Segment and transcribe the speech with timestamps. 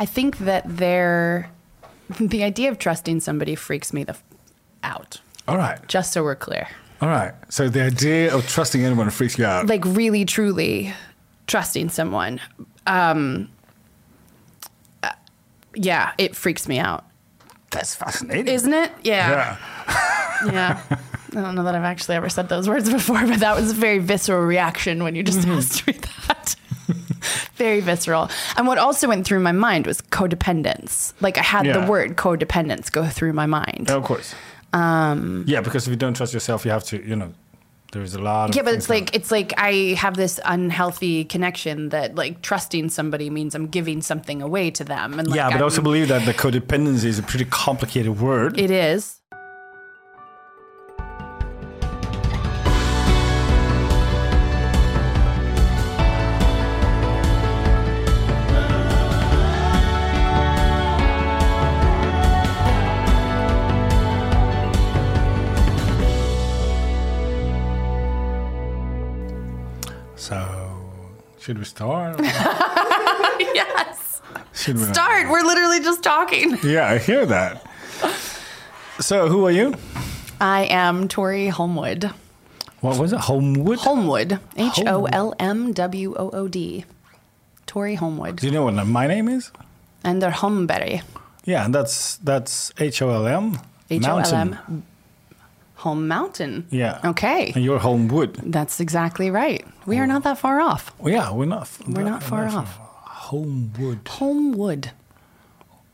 [0.00, 1.50] I think that they're
[2.20, 4.22] the idea of trusting somebody freaks me the f-
[4.82, 5.20] out.
[5.46, 5.78] All right.
[5.88, 6.68] Just so we're clear,
[7.00, 7.32] All right.
[7.48, 9.66] So the idea of trusting anyone freaks you out.
[9.66, 10.92] like really truly
[11.46, 12.40] trusting someone,
[12.86, 13.48] um,
[15.02, 15.10] uh,
[15.74, 17.04] yeah, it freaks me out,
[17.70, 18.48] That's fascinating.
[18.48, 18.92] isn't it?
[19.02, 19.56] yeah.
[19.88, 20.46] Yeah.
[20.52, 20.82] yeah.
[21.36, 23.74] I don't know that I've actually ever said those words before, but that was a
[23.74, 25.52] very visceral reaction when you just Mm-hmm.
[25.58, 26.37] asked me that.
[27.56, 28.30] very visceral.
[28.56, 31.12] And what also went through my mind was codependence.
[31.20, 31.78] Like I had Yeah.
[31.78, 33.90] the word codependence go through my mind.
[33.90, 34.34] Of course.
[34.72, 37.32] Um, yeah, because if you don't trust yourself, you have to, you know,
[37.92, 38.54] there's a lot of.
[38.56, 43.30] Yeah, but it's like it's like I have this unhealthy connection that like trusting somebody
[43.30, 45.18] means I'm giving something away to them.
[45.18, 48.20] And like, yeah, but I I'm- also believe that the codependency is a pretty complicated
[48.20, 48.58] word.
[48.60, 49.20] it is.
[71.48, 72.20] Should we start?
[72.20, 74.20] yes.
[74.52, 74.84] should we?
[74.84, 75.30] Start.
[75.30, 76.58] We're literally just talking.
[76.62, 77.66] Yeah, I hear that.
[79.00, 79.74] So, who are you?
[80.42, 82.12] I am Tori Holmwood.
[82.82, 83.20] What was it?
[83.20, 83.78] Homewood?
[83.78, 84.40] Holmwood.
[84.58, 86.84] H O L M W O O D.
[87.64, 88.36] Tori Holmwood.
[88.36, 89.50] Do you know what my name is?
[90.04, 91.02] And they're Holmberg.
[91.46, 93.58] Yeah, and that's that's H O L M.
[93.88, 94.82] H O L Mountain.
[95.76, 96.66] Home Mountain.
[96.70, 97.00] Yeah.
[97.04, 97.52] Okay.
[97.54, 98.34] And you're Homewood.
[98.42, 99.64] That's exactly right.
[99.88, 100.94] We are not that far off.
[100.98, 101.70] Well, yeah, we're not.
[101.88, 102.76] We're not far off.
[102.76, 104.06] Homewood.
[104.06, 104.90] Homewood.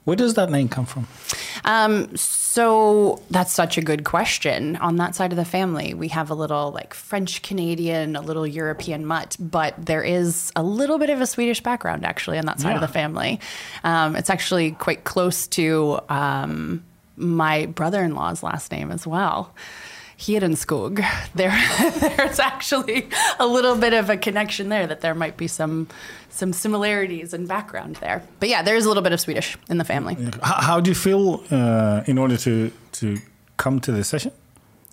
[0.05, 1.07] Where does that name come from?
[1.65, 4.77] Um, so that's such a good question.
[4.77, 8.47] On that side of the family, we have a little like French Canadian, a little
[8.47, 12.61] European mutt, but there is a little bit of a Swedish background actually on that
[12.61, 13.41] side of the family.
[13.83, 16.85] Um, it's actually quite close to um,
[17.17, 19.55] my brother in law's last name as well.
[20.27, 21.05] Hedenskog.
[21.35, 21.51] There,
[22.17, 23.09] there's actually
[23.41, 25.89] a little bit of a connection there that there might be some
[26.31, 28.23] some similarities and background there.
[28.41, 30.17] But yeah, there's a little bit of Swedish in the family.
[30.43, 33.17] How, how do you feel uh, in order to to
[33.57, 34.31] come to this session?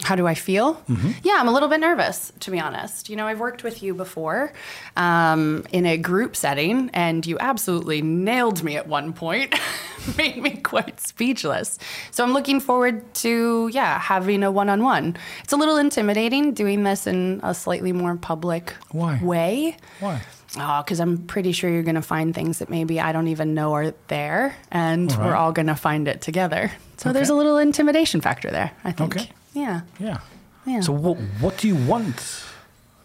[0.04, 0.76] How do I feel?
[0.90, 1.12] Mm-hmm.
[1.24, 3.10] Yeah, I'm a little bit nervous, to be honest.
[3.10, 4.52] You know, I've worked with you before
[4.98, 9.54] um, in a group setting, and you absolutely nailed me at one point,
[10.18, 11.78] made me quite speechless.
[12.12, 15.18] So I'm looking forward to, yeah, having a one on one.
[15.44, 19.20] It's a little intimidating doing this in a slightly more public Why?
[19.22, 19.78] way.
[20.00, 20.22] Why?
[20.58, 23.54] Oh, because I'm pretty sure you're going to find things that maybe I don't even
[23.54, 26.72] know are there, and All we're all going to find it together.
[26.98, 29.16] So there's a little intimidation factor there, I think.
[29.16, 29.30] Okay.
[29.54, 29.82] Yeah.
[30.00, 30.20] Yeah.
[30.66, 30.82] Yeah.
[30.82, 32.46] So what what do you want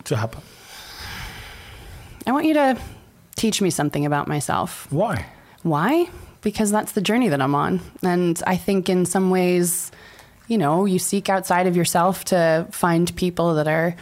[0.04, 0.42] to happen?
[2.26, 2.76] I want you to
[3.36, 4.90] teach me something about myself.
[4.90, 5.26] Why?
[5.62, 6.08] Why?
[6.42, 7.80] Because that's the journey that I'm on.
[8.02, 9.90] And I think in some ways,
[10.48, 13.94] you know, you seek outside of yourself to find people that are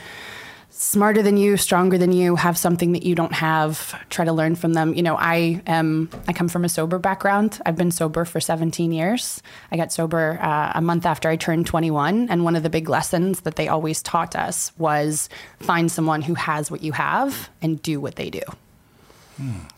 [0.76, 4.56] smarter than you, stronger than you, have something that you don't have, try to learn
[4.56, 4.92] from them.
[4.94, 7.60] You know, I am I come from a sober background.
[7.64, 9.42] I've been sober for 17 years.
[9.70, 12.88] I got sober uh, a month after I turned 21, and one of the big
[12.88, 15.28] lessons that they always taught us was
[15.60, 18.42] find someone who has what you have and do what they do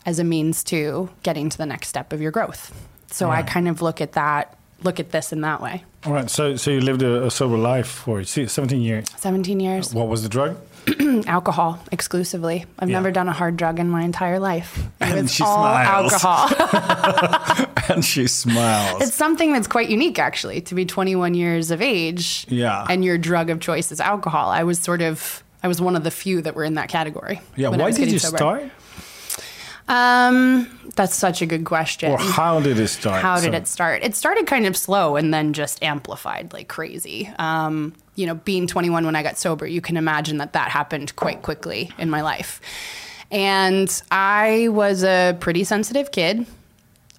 [0.05, 2.71] as a means to getting to the next step of your growth.
[3.09, 5.83] So I kind of look at that, look at this in that way.
[6.05, 6.29] All right.
[6.29, 9.07] So so you lived a, a sober life for 17 years.
[9.17, 10.57] 17 years, What was the drug?
[11.27, 12.65] alcohol exclusively.
[12.79, 12.97] I've Yeah.
[12.97, 14.83] never done a hard drug in my entire life.
[14.99, 16.13] And was she all smiles.
[16.13, 17.67] alcohol.
[17.89, 19.01] and she smiles.
[19.01, 22.45] it's something that's quite unique, actually, to be 21 years of age.
[22.49, 22.85] Yeah.
[22.89, 24.49] And your drug of choice is alcohol.
[24.49, 27.41] I was sort of, I was one of the few that were in that category.
[27.55, 27.69] yeah.
[27.69, 28.37] Why did you sober.
[28.37, 28.63] start?
[29.87, 32.11] Um, that's such a good question.
[32.11, 33.21] Or how did it start?
[33.21, 34.03] How did So- it start?
[34.03, 37.31] It started kind of slow and then just amplified like crazy.
[37.39, 41.15] Um, you know, being 21 when I got sober, you can imagine that that happened
[41.15, 42.59] quite quickly in my life.
[43.31, 46.45] And I was a pretty sensitive kid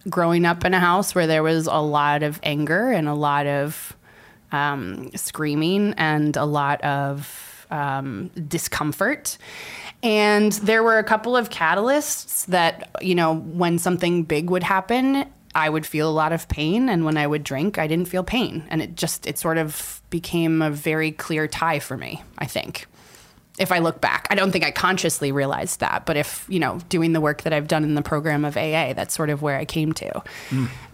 [0.08, 3.47] growing up in a house where there was a lot of anger and a lot
[3.47, 3.94] of
[4.53, 9.36] um, screaming and a lot of um, discomfort.
[10.03, 15.27] And there were a couple of catalysts that, you know, when something big would happen,
[15.54, 16.89] I would feel a lot of pain.
[16.89, 18.65] And when I would drink, I didn't feel pain.
[18.68, 22.86] And it just, it sort of became a very clear tie for me, I think.
[23.59, 26.06] If I look back, I don't think I consciously realized that.
[26.06, 28.92] But if, you know, doing the work that I've done in the program of AA,
[28.92, 30.22] that's sort of where I came to.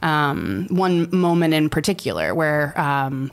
[0.03, 3.31] Um, one moment in particular where um,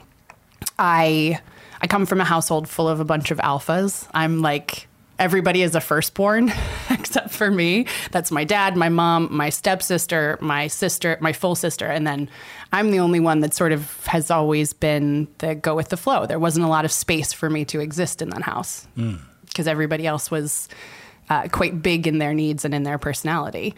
[0.78, 1.40] I
[1.80, 4.06] I come from a household full of a bunch of alphas.
[4.12, 4.86] I'm like
[5.18, 6.52] everybody is a firstborn
[6.90, 7.86] except for me.
[8.10, 12.28] That's my dad, my mom, my stepsister, my sister, my full sister, and then
[12.72, 16.26] I'm the only one that sort of has always been the go with the flow.
[16.26, 18.86] There wasn't a lot of space for me to exist in that house
[19.46, 20.68] because everybody else was
[21.28, 23.74] uh, quite big in their needs and in their personality.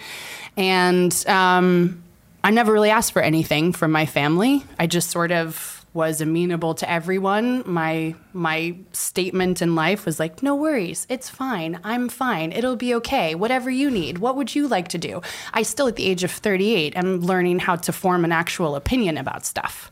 [0.57, 2.03] And um,
[2.43, 4.65] I never really asked for anything from my family.
[4.79, 7.63] I just sort of was amenable to everyone.
[7.65, 11.81] My my statement in life was like, "No worries, it's fine.
[11.85, 12.53] I'm fine.
[12.53, 13.35] It'll be okay.
[13.35, 14.19] Whatever you need.
[14.19, 15.23] What would you like to do?"
[15.55, 19.17] I still, at the age of 38, am learning how to form an actual opinion
[19.17, 19.91] about stuff.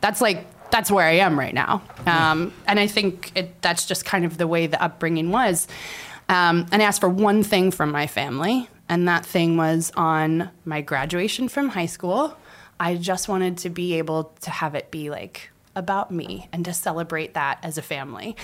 [0.00, 4.04] That's like that's where I am right now, um, and I think it, that's just
[4.04, 5.68] kind of the way the upbringing was.
[6.28, 10.50] Um, and I asked for one thing from my family, and that thing was on
[10.64, 12.36] my graduation from high school.
[12.84, 16.72] I just wanted to be able to have it be like about me and to
[16.74, 18.36] celebrate that as a family.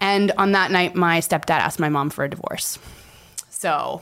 [0.00, 2.78] And on that night, my stepdad asked my mom for a divorce.
[3.50, 4.00] So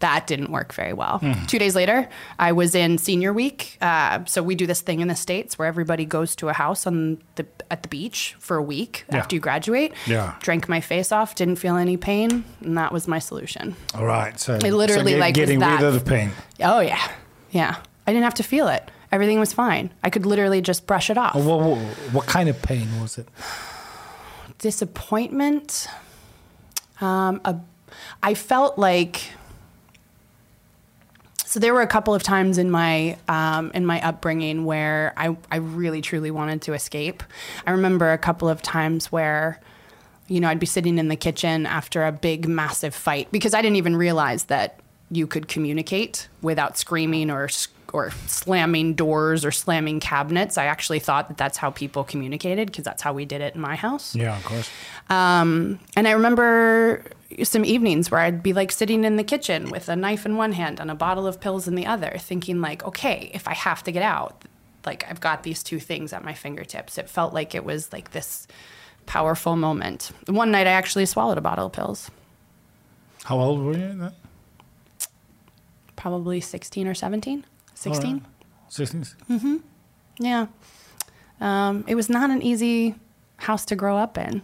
[0.00, 1.20] that didn't work very well.
[1.46, 3.78] Two days later, I was in senior week.
[3.80, 6.86] Uh, so we do this thing in the states where everybody goes to a house
[6.86, 9.18] on the at the beach for a week Yeah.
[9.18, 9.92] after you graduate.
[10.06, 10.34] Yeah.
[10.40, 13.74] Drank my face off, didn't feel any pain, and that was my solution.
[13.94, 14.38] All right.
[14.38, 16.30] So It literally, so get- like, getting rid of the pain.
[16.60, 17.02] Oh yeah,
[17.50, 17.76] yeah.
[18.06, 18.90] I didn't have to feel it.
[19.12, 19.92] Everything was fine.
[20.02, 21.34] I could literally just brush it off.
[21.34, 21.78] What, what,
[22.12, 23.28] what kind of pain was it?
[24.58, 25.88] disappointment.
[27.00, 27.56] Um, a,
[28.22, 29.22] I felt like
[31.44, 35.36] so there were a couple of times in my um, in my upbringing where I,
[35.50, 37.22] I really truly wanted to escape.
[37.66, 39.60] I remember a couple of times where
[40.28, 43.62] you know I'd be sitting in the kitchen after a big massive fight because I
[43.62, 44.80] didn't even realize that
[45.10, 47.48] you could communicate without screaming or
[47.92, 50.58] or slamming doors or slamming cabinets.
[50.58, 53.60] I actually thought that that's how people communicated because that's how we did it in
[53.60, 54.14] my house.
[54.14, 54.70] Yeah, of course.
[55.08, 57.04] Um, and I remember
[57.42, 60.52] some evenings where I'd be like sitting in the kitchen with a knife in one
[60.52, 63.82] hand and a bottle of pills in the other, thinking like, okay, if I have
[63.84, 64.44] to get out,
[64.84, 66.98] like I've got these two things at my fingertips.
[66.98, 68.46] It felt like it was like this
[69.06, 70.10] powerful moment.
[70.26, 72.10] One night I actually swallowed a bottle of pills,
[73.24, 74.12] How old were you then?
[75.96, 77.44] probably 16 or 17.
[77.76, 78.06] 16?
[78.06, 78.22] All right.
[78.68, 79.04] 16?
[80.18, 80.46] Yeah.
[81.40, 82.94] Um, it was not an easy
[83.38, 84.42] house to grow up in.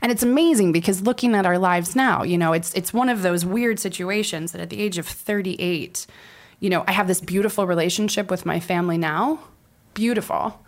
[0.00, 3.22] And it's amazing because looking at our lives now, you know, it's it's one of
[3.22, 6.06] those weird situations that at the age of 38,
[6.60, 9.40] you know, I have this beautiful relationship with my family now.
[9.94, 10.62] Beautiful.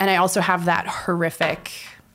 [0.00, 1.70] And I also have that horrific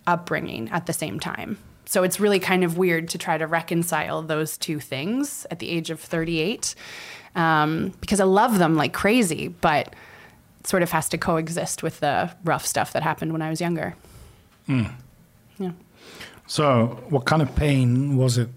[0.08, 1.60] upbringing at the same time.
[1.86, 5.70] So it's really kind of weird to try to reconcile those two things at the
[5.70, 6.74] age of 38
[7.36, 9.88] um, because I love them like crazy, but
[10.60, 13.60] it sort of has to coexist with the rough stuff that happened when I was
[13.62, 13.96] younger.
[15.60, 15.72] Yeah.
[16.48, 18.50] So, what kind of pain was it?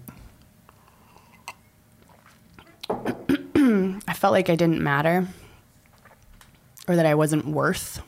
[2.89, 5.27] I felt like I didn't matter
[6.87, 8.01] or that I wasn't worth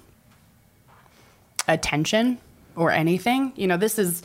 [1.68, 2.38] attention
[2.76, 3.54] or anything.
[3.56, 4.24] You know, this is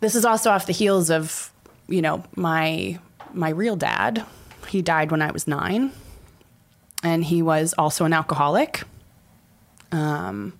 [0.00, 1.52] this is also off the heels of,
[1.88, 2.98] you know, my
[3.32, 4.24] my real dad.
[4.68, 5.92] He died when I was 9
[7.02, 8.82] and he was also an alcoholic.
[9.92, 10.54] Um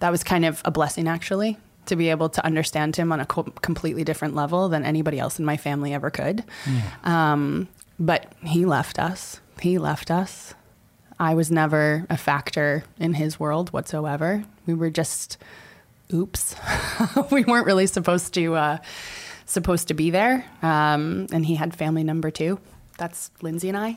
[0.00, 3.26] that was kind of a blessing actually to be able to understand him on a
[3.26, 6.44] co- completely different level than anybody else in my family ever could.
[7.04, 9.40] Um, but he left us.
[9.60, 10.54] He left us.
[11.20, 14.44] I was never a factor in his world whatsoever.
[14.66, 15.38] We were just,
[16.12, 16.56] oops,
[17.30, 18.78] we weren't really supposed to uh,
[19.46, 20.44] supposed to be there.
[20.62, 22.58] Um, and he had family number two.
[23.02, 23.96] That's Lindsay and I.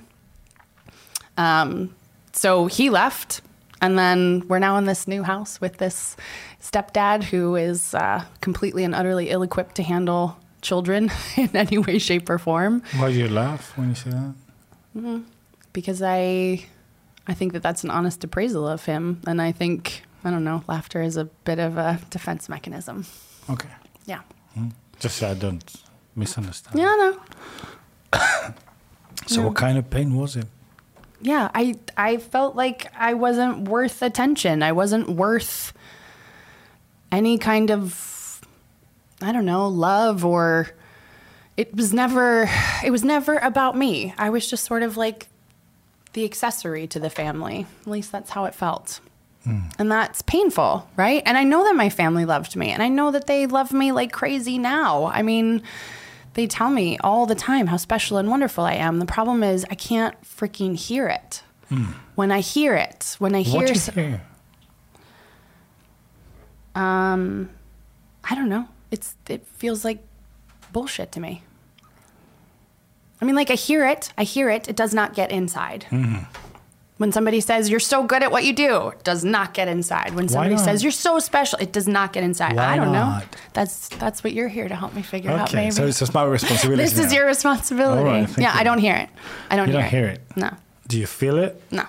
[1.38, 1.94] Um,
[2.34, 3.42] so he left,
[3.80, 6.18] and then we're now in this new house with this
[6.60, 12.28] stepdad who is uh, completely and utterly ill-equipped to handle children in any way, shape,
[12.32, 12.82] or form.
[12.96, 14.34] Why do you laugh when you say that?
[15.72, 16.66] because I
[17.28, 20.64] I think that that's an honest appraisal of him, and I think I don't know,
[20.68, 23.06] laughter is a bit of a defense mechanism.
[23.52, 23.70] Okay.
[24.08, 24.22] Yeah.
[25.00, 25.76] Just so I don't
[26.16, 26.80] misunderstand.
[26.80, 28.50] Yeah, no.
[29.28, 29.58] So, what mm.
[29.58, 30.48] kind of pain was it?
[31.22, 34.62] Yeah, I I felt like I wasn't worth attention.
[34.62, 35.74] I wasn't worth
[37.12, 38.46] any kind of
[39.22, 40.70] I don't know, love or
[41.58, 42.50] it was never
[42.84, 44.14] it was never about me.
[44.18, 45.28] I was just sort of like
[46.14, 47.66] the accessory to the family.
[47.82, 49.00] At least that's how it felt.
[49.44, 49.60] Hmm.
[49.78, 51.22] And that's painful, right?
[51.26, 53.92] And I know that my family loved me and I know that they love me
[53.92, 55.06] like crazy now.
[55.06, 55.62] I mean,
[56.36, 59.00] they tell me all the time how special and wonderful I am.
[59.00, 61.42] The problem is I can't freaking hear it.
[62.16, 64.22] When I hear it, when I hear What s- you hear?
[66.76, 67.50] um
[68.24, 68.68] I don't know.
[68.92, 70.00] It's it feels like
[70.72, 71.44] bullshit to me.
[73.22, 74.68] I mean, like I hear it, I hear it.
[74.68, 75.86] It does not get inside.
[75.90, 76.24] Mm-hmm.
[76.98, 80.16] When somebody says you're so good at what you do, it does not get inside.
[80.16, 82.56] When somebody says you're so special, it does not get inside.
[82.56, 83.20] Why I don't know.
[83.52, 85.50] That's that's what you're here to help me figure out.
[85.50, 86.82] Okay, Maybe so it's just my responsibility.
[86.84, 87.18] this is now.
[87.18, 88.04] your responsibility.
[88.04, 88.60] Right, yeah, you.
[88.62, 89.10] I don't hear it.
[89.52, 89.98] I don't You hear don't it.
[89.98, 90.22] hear it.
[90.38, 90.52] No,
[90.88, 91.62] Do you feel it?
[91.70, 91.84] no.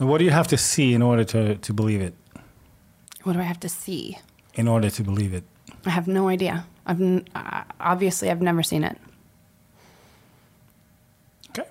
[0.00, 2.14] And what do you have to see in order to, to believe it?
[3.22, 4.18] What do I have to see?
[4.54, 5.44] In order to believe it?
[5.86, 6.66] I have no idea.
[6.86, 8.98] I've n- uh, obviously I've never seen it.
[11.50, 11.68] Okay.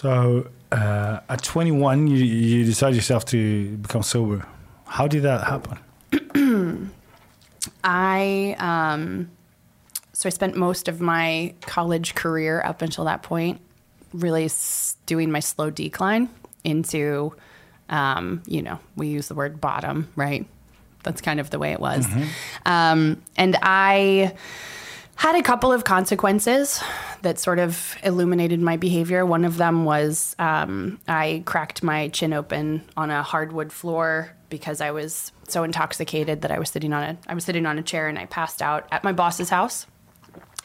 [0.00, 4.46] So uh, at 21, you, you decide yourself to become sober.
[4.86, 6.90] How did that happen?
[7.84, 9.30] I um,
[10.14, 13.60] so I spent most of my college career up until that point
[14.14, 16.30] really s- doing my slow decline
[16.64, 17.34] into,
[17.90, 20.46] um, you know, we use the word bottom, right?
[21.02, 22.06] That's kind of the way it was.
[22.64, 24.34] Um, and I
[25.16, 26.82] had a couple of consequences
[27.22, 29.26] that sort of illuminated my behavior.
[29.26, 34.80] One of them was um, I cracked my chin open on a hardwood floor because
[34.80, 37.82] I was so intoxicated that I was sitting on a I was sitting on a
[37.82, 39.86] chair and I passed out at my boss's house.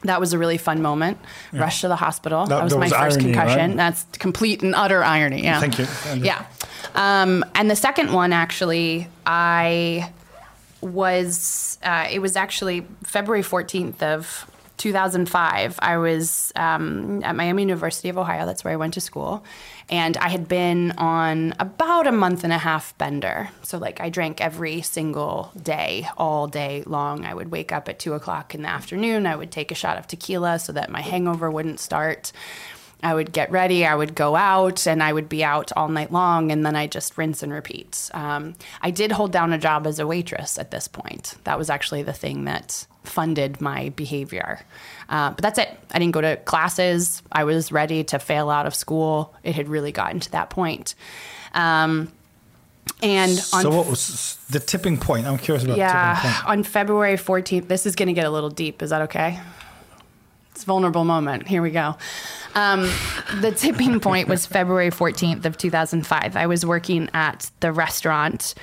[0.03, 1.17] That was a really fun moment.
[1.51, 2.45] Rushed to the hospital.
[2.45, 3.69] That- That, was that my was first irony, concussion.
[3.69, 3.77] right?
[3.77, 5.43] That's complete and utter irony.
[5.43, 5.59] Yeah.
[5.59, 5.87] Thank you.
[6.23, 6.45] Yeah.
[6.93, 10.11] Um, and the second one, actually, I
[10.81, 15.79] was, uh, it was actually February 14th of 2005.
[15.81, 18.45] I was um, at Miami University of Ohio.
[18.45, 19.43] That's where I went to school.
[19.89, 23.49] And I had been on about a month and a half bender.
[23.61, 27.25] So, like, I drank every single day, all day long.
[27.25, 29.27] I would wake up at two o'clock in the afternoon.
[29.27, 32.31] I would take a shot of tequila so that my hangover wouldn't start.
[33.03, 36.11] I would get ready, I would go out, and I would be out all night
[36.11, 38.09] long, and then I just rinse and repeat.
[38.13, 41.35] Um, I did hold down a job as a waitress at this point.
[41.43, 44.59] That was actually the thing that funded my behavior.
[45.09, 45.77] Uh, but that's it.
[45.91, 47.21] I didn't go to classes.
[47.31, 49.35] I was ready to fail out of school.
[49.43, 50.95] It had really gotten to that point.
[51.53, 52.11] Um,
[53.01, 55.27] and on So what was the tipping point?
[55.27, 58.29] I'm curious about the tipping yeah, on February 14th, this is going to get a
[58.29, 58.81] little deep.
[58.81, 59.39] Is that okay?
[60.55, 61.49] It's vulnerable moment.
[61.49, 61.97] Here we go.
[62.53, 62.89] Um,
[63.41, 66.37] the tipping point was February 14th of 2005.
[66.37, 68.55] I was working at the restaurant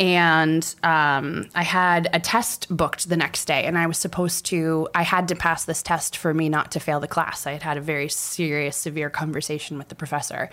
[0.00, 4.88] and um, I had a test booked the next day and I was supposed to,
[4.96, 7.46] I had to pass this test for me not to fail the class.
[7.46, 10.50] I had had a very serious, severe conversation with the professor.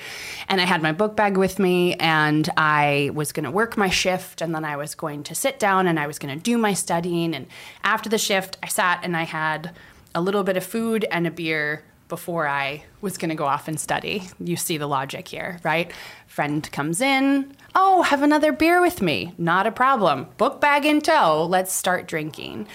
[0.47, 3.89] And I had my book bag with me and I was going to work my
[3.89, 6.59] shift and then I was going to sit down and I was going to do
[6.59, 7.33] my studying.
[7.33, 7.47] And
[7.83, 9.71] after the shift, I sat and I had
[10.15, 13.67] a little bit of food and a beer before I was going to go off
[13.67, 14.23] and study.
[14.39, 15.91] You see the logic here, right?
[16.27, 19.33] Friend comes in, oh, have another beer with me.
[19.37, 20.27] Not a problem.
[20.37, 21.45] Book bag in tow.
[21.49, 22.67] Let's start drinking.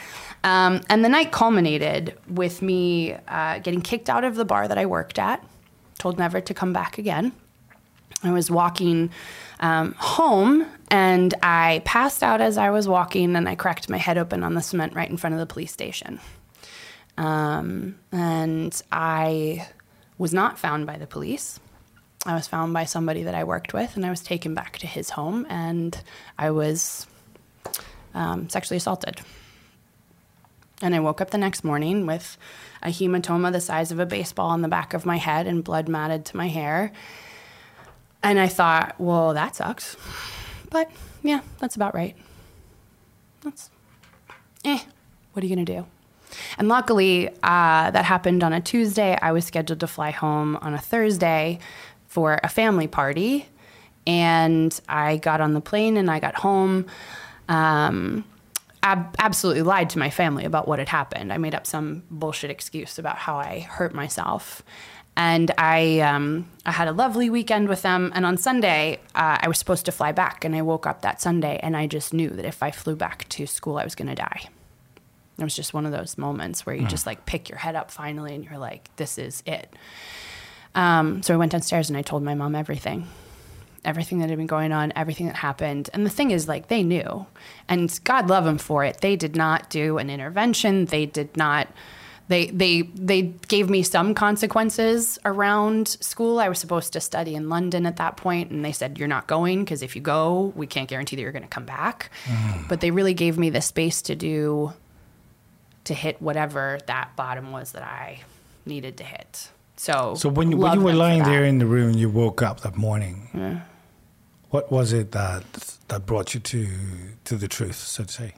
[0.42, 4.78] Um, and the night culminated with me uh, getting kicked out of the bar that
[4.78, 5.44] I worked at,
[5.98, 7.32] told never to come back again.
[8.22, 9.10] I was walking
[9.60, 14.18] um, home and I passed out as I was walking and I cracked my head
[14.18, 16.20] open on the cement right in front of the police station.
[17.20, 19.68] Um, and I
[20.16, 21.60] was not found by the police.
[22.24, 24.86] I was found by somebody that I worked with, and I was taken back to
[24.86, 26.02] his home, and
[26.38, 27.06] I was
[28.14, 29.20] um, sexually assaulted.
[30.80, 32.38] And I woke up the next morning with
[32.82, 35.90] a hematoma the size of a baseball on the back of my head and blood
[35.90, 36.90] matted to my hair.
[38.22, 39.94] And I thought, well, that sucks.
[40.70, 40.90] But
[41.22, 42.16] yeah, that's about right.
[43.42, 43.68] That's,
[44.64, 44.78] eh,
[45.34, 45.86] what are you going to do?
[46.58, 49.18] And luckily, uh, that happened on a Tuesday.
[49.20, 51.58] I was scheduled to fly home on a Thursday
[52.06, 53.46] for a family party.
[54.06, 56.86] And I got on the plane and I got home.
[57.48, 58.24] Um,
[58.82, 61.32] ab- absolutely lied to my family about what had happened.
[61.32, 64.62] I made up some bullshit excuse about how I hurt myself.
[65.16, 68.10] And I, um, I had a lovely weekend with them.
[68.14, 70.44] And on Sunday, uh, I was supposed to fly back.
[70.44, 73.28] And I woke up that Sunday and I just knew that if I flew back
[73.30, 74.48] to school, I was going to die.
[75.40, 77.90] It was just one of those moments where you just like pick your head up
[77.90, 79.72] finally and you're like, this is it.
[80.74, 83.08] Um, so I went downstairs and I told my mom everything
[83.84, 85.90] everything that had been going on, everything that happened.
[85.92, 87.26] And the thing is, like, they knew.
[87.68, 89.00] And God love them for it.
[89.00, 90.86] They did not do an intervention.
[90.86, 91.68] They did not.
[92.28, 96.38] They, they they gave me some consequences around school.
[96.38, 99.26] I was supposed to study in London at that point, and they said you're not
[99.26, 102.10] going because if you go, we can't guarantee that you're going to come back.
[102.68, 104.72] But they really gave me the space to do
[105.84, 108.20] to hit whatever that bottom was that I
[108.66, 109.48] needed to hit.
[109.76, 112.60] So So when, you- when you were lying there in the room, you woke up
[112.60, 113.62] that morning.
[114.50, 115.44] What was it that
[115.88, 116.66] that brought you to
[117.24, 118.34] to the truth, so to say?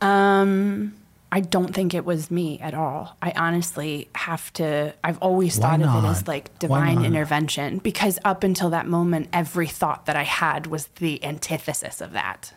[0.00, 0.94] Um,
[1.32, 3.16] I don't think it was me at all.
[3.20, 4.94] I honestly have to.
[5.04, 9.28] I've always Why thought of it as like divine intervention because up until that moment,
[9.32, 12.54] every thought that I had was the antithesis of that.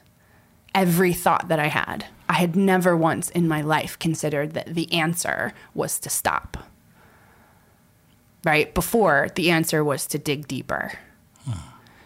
[0.74, 4.92] Every thought that I had, I had never once in my life considered that the
[4.92, 6.58] answer was to stop.
[8.44, 10.94] Right before the answer was to dig deeper.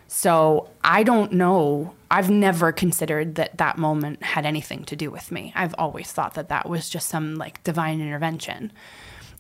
[0.08, 1.94] So I don't know.
[2.10, 5.52] I've never considered that that moment had anything to do with me.
[5.56, 8.72] I've always thought that that was just some like divine intervention.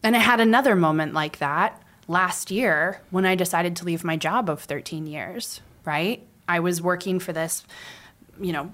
[0.04, 4.18] And I had another moment like that last year when I decided to leave my
[4.18, 6.26] job of 13 years, right?
[6.48, 7.64] I was working for this,
[8.40, 8.72] you know,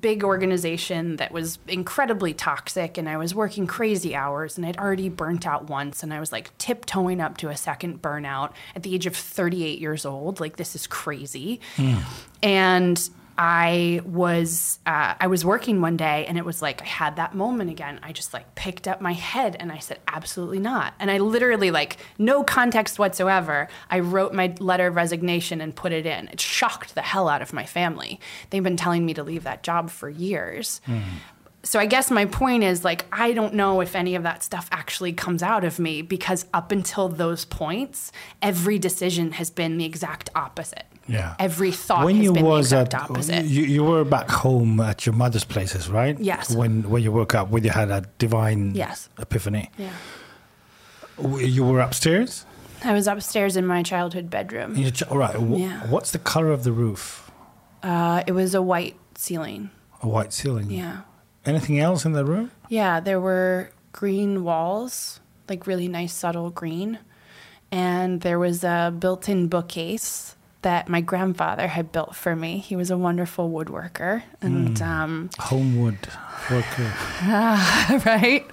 [0.00, 5.08] big organization that was incredibly toxic and I was working crazy hours and I'd already
[5.08, 8.94] burnt out once and I was like tiptoeing up to a second burnout at the
[8.94, 10.40] age of 38 years old.
[10.40, 11.60] Like this is crazy.
[11.76, 11.96] Hmm.
[12.42, 17.16] And I was uh, I was working one day and it was like I had
[17.16, 18.00] that moment again.
[18.02, 20.94] I just like picked up my head and I said absolutely not.
[20.98, 23.68] And I literally like no context whatsoever.
[23.90, 26.28] I wrote my letter of resignation and put it in.
[26.28, 28.20] It shocked the hell out of my family.
[28.50, 30.80] They've been telling me to leave that job for years.
[31.62, 34.68] So I guess my point is like I don't know if any of that stuff
[34.72, 39.84] actually comes out of me because up until those points, every decision has been the
[39.84, 40.86] exact opposite.
[41.08, 41.34] Yeah.
[41.38, 43.44] Every thought when has you been was at opposite.
[43.44, 46.18] you, you were back home at your mother's places, right?
[46.18, 46.54] Yes.
[46.54, 49.08] When when you woke up, when you had a divine Yes.
[49.18, 49.90] epiphany, yeah.
[51.38, 52.44] You were upstairs.
[52.84, 54.76] I was upstairs in my childhood bedroom.
[54.90, 55.34] Ch- all right.
[55.34, 55.86] wh- Yeah.
[55.88, 57.30] What's the color of the roof?
[57.82, 59.70] Uh, it was a white ceiling.
[60.02, 60.70] A white ceiling.
[60.70, 61.00] Yeah.
[61.46, 62.50] Anything else in the room?
[62.68, 66.98] Yeah, there were green walls, like really nice subtle green.
[67.72, 70.35] And there was a built in bookcase
[70.66, 72.58] that my grandfather had built for me.
[72.58, 74.24] He was a wonderful woodworker.
[74.40, 76.08] And um, Homewood
[76.50, 76.92] worker.
[78.04, 78.44] right?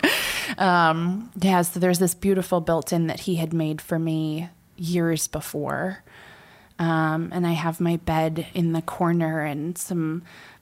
[0.60, 5.28] Um, yeah, so there's this beautiful built in that he had made for me years
[5.28, 6.04] before.
[6.78, 10.22] Um, and I have my bed in the corner and some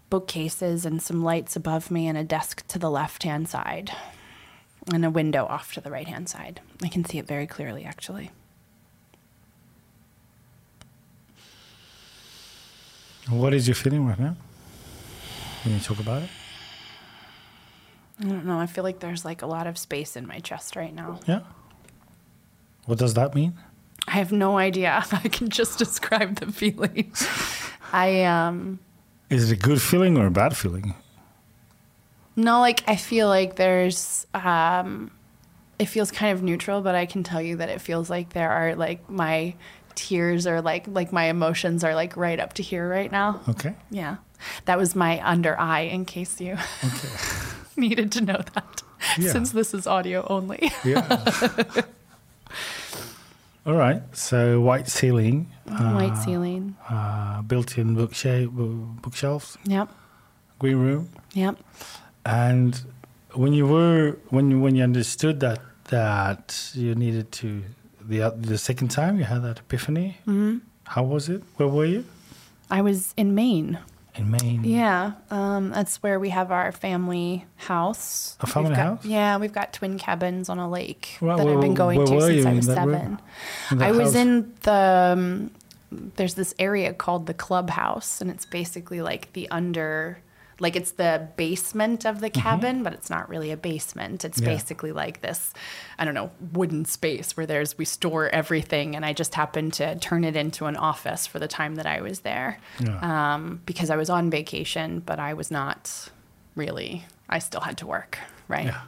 [0.09, 3.91] bookcases and some lights above me and a desk to the left hand side
[4.93, 6.61] and a window off to the right hand side.
[6.81, 8.31] I can see it very clearly, actually.
[13.31, 14.35] What is your feeling right now?
[15.63, 16.29] When you talk about it?
[18.19, 18.59] I don't know.
[18.59, 21.19] I feel like there's like a lot of space in my chest right now.
[21.27, 21.41] Yeah.
[22.85, 23.53] What does that mean?
[24.07, 25.03] I have no idea.
[25.11, 27.13] I can just describe the feeling.
[27.93, 28.79] I um
[29.29, 30.93] Is it a good feeling or a bad feeling?
[32.35, 35.11] no like I feel like there's um
[35.79, 38.51] it feels kind of neutral, but I can tell you that it feels like there
[38.51, 39.55] are like my
[39.95, 43.39] tears are like like my emotions are like right up to here right now.
[43.49, 43.73] Okay.
[43.89, 44.17] Yeah.
[44.65, 46.57] That was my under eye in case you
[47.77, 48.81] needed to know that.
[49.17, 49.31] Yeah.
[49.31, 50.71] Since this is audio only.
[50.83, 51.05] Yeah.
[53.65, 54.01] All right.
[54.15, 56.75] So white ceiling, White ceiling.
[56.89, 59.89] uh, built-in bookshelves, Yep.
[60.59, 61.57] green room, Yep.
[62.25, 62.81] and
[63.33, 67.63] when you were when you when you understood that that you needed to
[68.07, 70.17] the the second time you had that epiphany.
[70.27, 70.57] Mm-hmm.
[70.85, 71.43] How was it?
[71.57, 72.05] Where were you?
[72.69, 73.79] I was in Maine.
[74.15, 74.63] In Maine.
[74.65, 78.35] Yeah, um, that's where we have our family house.
[78.41, 79.05] A family got- house?
[79.05, 82.45] Yeah, we've got twin cabins on a lake that where- I've been going to since
[82.45, 82.89] I was seven.
[82.89, 83.19] room?
[83.71, 84.15] In that I was house?
[84.15, 85.13] in the.
[85.17, 85.51] Um,
[86.15, 90.19] there's this area called the clubhouse, and it's basically like the under.
[90.61, 94.23] Like it's the basement of the cabin, but it's not really a basement.
[94.23, 94.49] It's Mm-hmm.
[94.49, 94.55] Yeah.
[94.55, 95.53] basically like this,
[95.99, 99.95] I don't know, wooden space where there's we store everything, and I just happened to
[99.99, 103.33] turn it into an office for the time that I was there Yeah.
[103.33, 106.09] um, because I was on vacation, but I was not
[106.55, 107.05] really.
[107.29, 108.17] I still had to work,
[108.51, 108.65] right?
[108.65, 108.81] Yeah.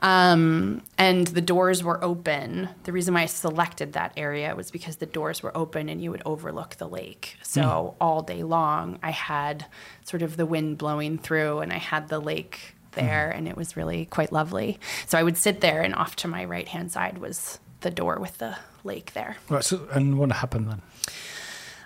[0.00, 2.68] Um, and the doors were open.
[2.84, 6.10] The reason why I selected that area was because the doors were open and you
[6.10, 7.36] would overlook the lake.
[7.42, 9.66] So all day long, I had
[10.04, 13.76] sort of the wind blowing through, and I had the lake there, and it was
[13.76, 14.78] really quite lovely.
[15.06, 18.18] So I would sit there, and off to my right hand side was the door
[18.18, 19.36] with the lake there.
[19.48, 19.64] Right.
[19.64, 20.82] So, and what happened then?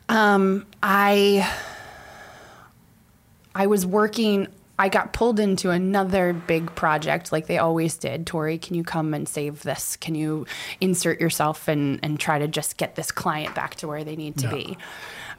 [0.09, 1.51] Um, I
[3.55, 4.49] I was working.
[4.79, 8.27] I got pulled into another big project, like they always did.
[8.27, 9.97] Tori, can you come and save this?
[9.97, 10.47] Can you
[10.81, 14.37] insert yourself and and try to just get this client back to where they need
[14.39, 14.77] to be?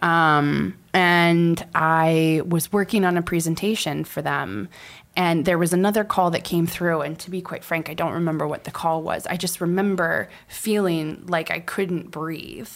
[0.02, 4.69] Um, and I was working on a presentation for them.
[5.17, 7.02] And there was another call that came through.
[7.02, 9.26] And to be quite frank, I don't remember what the call was.
[9.28, 12.67] I just remember feeling like I couldn't breathe.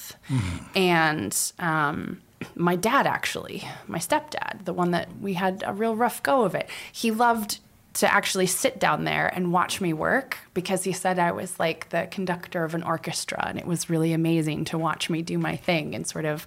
[0.76, 2.22] And um,
[2.56, 6.56] my dad, actually, my stepdad, the one that we had a real rough go of
[6.56, 7.60] it, he loved
[7.94, 11.90] to actually sit down there and watch me work because he said I was like
[11.90, 15.56] the conductor of an orchestra and it was really amazing to watch me do my
[15.56, 16.46] thing and sort of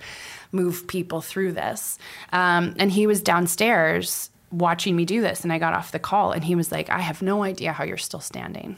[0.52, 1.98] move people through this.
[2.32, 6.32] Um, and he was downstairs watching me do this and I got off the call
[6.32, 8.76] and he was like, I have no idea how you're still standing.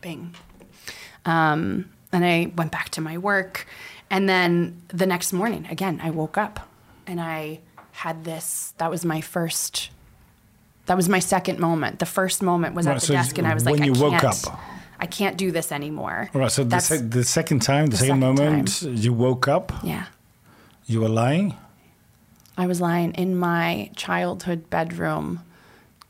[0.00, 0.34] Bing.
[1.26, 3.66] Um, and I went back to my work.
[4.10, 6.68] And then the next morning, again, I woke up
[7.06, 7.60] and I
[7.92, 9.90] had this, that was my first
[10.86, 11.98] that was my second moment.
[11.98, 13.94] The first moment was Right, at the so desk, and I was when like, you
[13.94, 14.58] I woke can't, up.
[14.98, 16.30] I can't do this anymore.
[16.34, 16.50] All right.
[16.50, 19.70] So the, sec- the second time, the, the second, second moment, you woke up.
[19.84, 20.06] yeah,
[20.86, 21.54] You were lying.
[22.56, 25.40] I was lying in my childhood bedroom.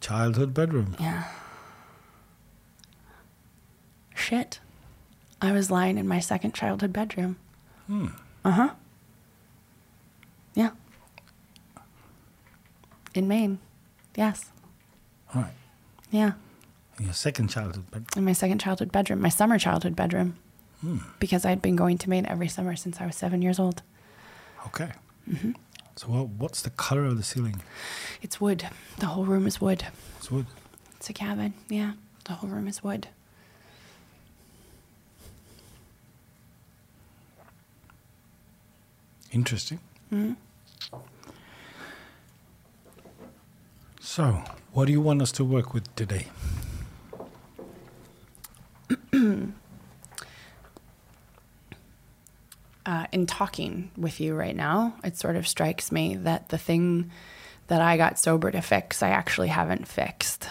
[0.00, 0.94] Childhood bedroom.
[1.00, 1.24] Yeah.
[4.14, 4.60] Shit.
[5.42, 7.36] I was lying in my second childhood bedroom.
[7.90, 8.70] Uh huh.
[10.54, 10.70] Yeah.
[13.14, 13.58] In Maine.
[14.16, 14.46] Yes.
[15.34, 15.52] All right.
[16.10, 16.32] Yeah.
[17.00, 18.06] Your second childhood bedroom.
[18.16, 20.36] in my second childhood bedroom, my summer childhood bedroom,
[20.80, 20.98] Hmm.
[21.20, 23.82] because I'd been going to Maine every summer since I was seven years old.
[24.66, 24.90] Okay.
[25.28, 25.52] Mm-hmm.
[25.96, 27.60] So what, what's the color of the ceiling?
[28.22, 28.68] It's wood.
[28.98, 29.84] The whole room is wood.
[30.18, 30.46] It's wood.
[30.96, 31.54] It's a cabin.
[31.68, 31.92] Yeah.
[32.24, 33.08] The whole room is wood.
[39.32, 39.80] Interesting.
[40.12, 40.34] Mm-hmm.
[44.00, 46.28] So, what do you want us to work with today?
[52.86, 57.10] uh, in talking with you right now, it sort of strikes me that the thing
[57.66, 60.48] that I got sober to fix, I actually haven't fixed,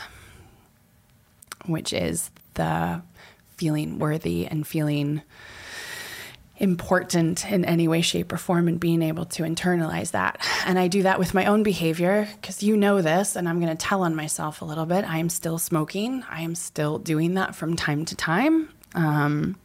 [1.65, 3.01] which is the
[3.55, 5.23] feeling worthy and feeling
[6.59, 10.39] important in any way, shape, or form, and being able to internalize that.
[10.65, 13.75] And I do that with my own behavior because you know this, and I'm going
[13.75, 15.05] to tell on myself a little bit.
[15.05, 18.69] I am still smoking, I am still doing that from time to time.
[18.95, 19.57] Um,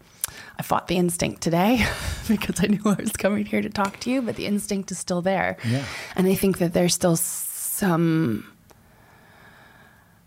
[0.59, 1.85] I fought the instinct today
[2.29, 4.99] because I knew I was coming here to talk to you, but the instinct is
[4.99, 5.57] still there.
[5.65, 5.85] Yeah.
[6.17, 8.47] And I think that there's still some,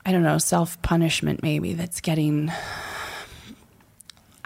[0.05, 2.51] I don't know, self punishment maybe that's getting.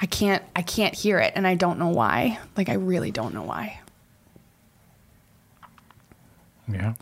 [0.01, 2.39] I can't I can't hear it and I don't know why.
[2.55, 3.79] Like I really don't know why.
[6.71, 6.93] Yeah.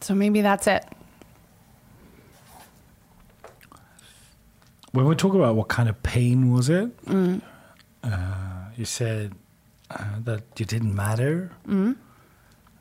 [0.00, 0.84] So maybe that's it.
[4.92, 7.42] When we talk about what kind of pain was it, Mm.
[8.02, 9.34] uh, you said
[9.90, 11.92] uh, that you didn't matter, Mm-hmm.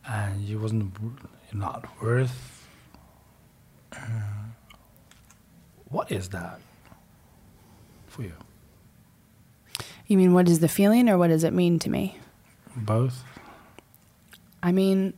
[0.07, 0.95] and you wasn't
[1.53, 2.67] not worth.
[3.91, 3.97] Uh,
[5.89, 6.59] what is that
[8.15, 8.33] for you?
[10.07, 12.17] You mean what is the feeling or what does it mean to me?
[12.75, 13.23] Both.
[14.63, 15.13] I mean,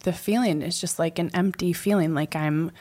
[0.00, 2.72] the feeling is just like an empty feeling, like I'm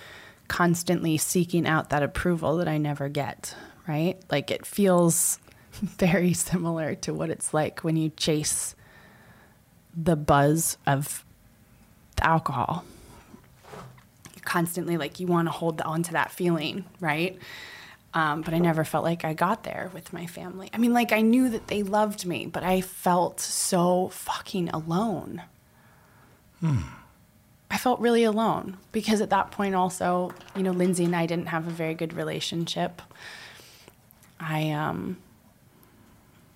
[0.47, 3.55] constantly seeking out that approval that I never get,
[3.87, 4.17] right?
[4.29, 5.39] Like it feels
[5.71, 8.75] very similar to what it's like when you chase
[9.95, 11.23] the buzz of
[12.15, 12.83] the alcohol.
[14.35, 17.37] You're constantly like, you want to hold on to that feeling, right?
[18.13, 20.69] Um, but I never felt like I got there with my family.
[20.73, 25.43] I mean, like I knew that they loved me, but I felt so fucking alone.
[26.63, 31.47] I felt really alone because at that point, also, you know, Lindsay and I didn't
[31.47, 33.01] have a very good relationship.
[34.39, 35.17] I um,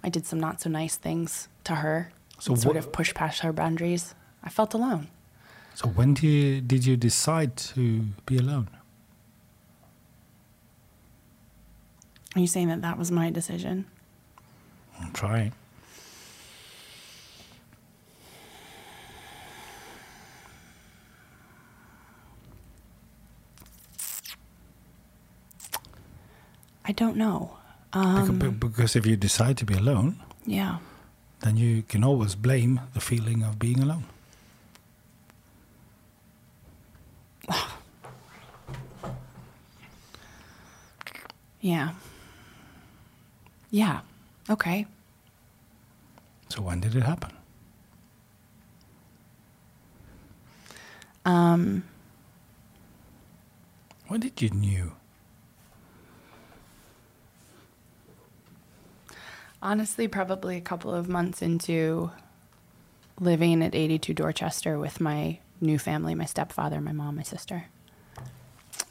[0.03, 3.15] I did some not so nice things to her, So and sort what- of pushed
[3.15, 4.13] past her boundaries.
[4.43, 5.07] I felt alone.
[5.73, 8.69] So when did you, did you decide to be alone?
[12.35, 13.85] Are you saying that that was my decision?
[14.99, 15.53] I'm trying.
[26.87, 27.57] I don't know.
[27.93, 30.77] Um, be- because if you decide to be alone, yeah.
[31.39, 34.05] then you can always blame the feeling of being alone.
[41.61, 41.93] Yeah.
[43.75, 43.99] Yeah.
[44.49, 44.85] Okay.
[46.47, 47.33] So when did it happen?
[51.25, 51.83] Um,
[54.07, 54.93] When did you knew?
[59.61, 62.11] honestly, probably a couple of months into
[63.19, 67.65] living at 82 Dorchester with my new family, my stepfather, my mom, my sister.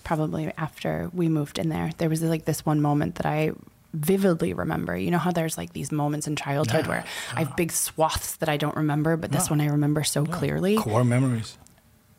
[0.03, 3.53] Probably after we moved in there, there was like this one moment that I
[3.95, 4.97] vividly remember.
[4.97, 7.05] You know how there's like these moments in childhood Yeah, where
[7.35, 10.77] I have big swaths that I don't remember, but this one I remember so clearly.
[10.77, 11.57] Core memories.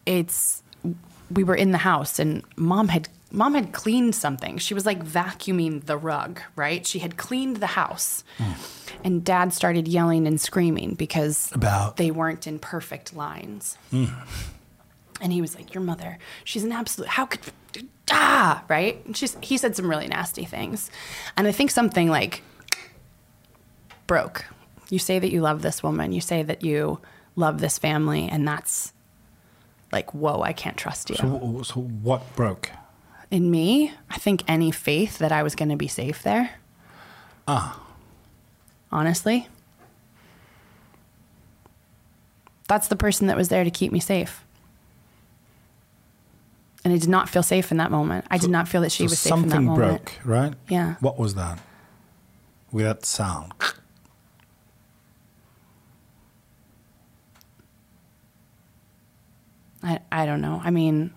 [0.05, 0.63] It's
[1.31, 4.57] we were in the house and mom had mom had cleaned something.
[4.57, 6.85] She was like vacuuming the rug, right?
[6.85, 8.23] She had cleaned the house.
[8.37, 8.51] Hmm.
[9.03, 11.97] And dad started yelling and screaming because About?
[11.97, 13.77] they weren't in perfect lines.
[13.91, 14.05] Hmm.
[15.21, 17.09] And he was like, "Your mother, she's an absolute.
[17.09, 17.41] How could
[18.11, 20.91] ah right?" And she's he said some really nasty things,
[21.37, 22.43] and I think something like
[24.07, 24.45] broke.
[24.89, 26.11] You say that you love this woman.
[26.11, 26.99] You say that you
[27.35, 28.93] love this family, and that's
[29.91, 31.15] like, whoa, I can't trust you.
[31.15, 32.69] So, so what broke?
[33.31, 36.51] In me, I think any faith that I was going to be safe there.
[37.47, 37.81] Ah.
[38.91, 39.47] Honestly,
[42.67, 44.44] that's the person that was there to keep me safe.
[46.85, 48.25] And I did not feel safe in that moment.
[48.29, 49.99] I did not feel that she so was safe in that moment.
[49.99, 50.53] something broke, right?
[50.69, 50.95] Yeah.
[50.99, 51.59] What was that?
[52.71, 53.53] With that sound.
[59.81, 60.61] I, I don't know.
[60.63, 61.11] I mean,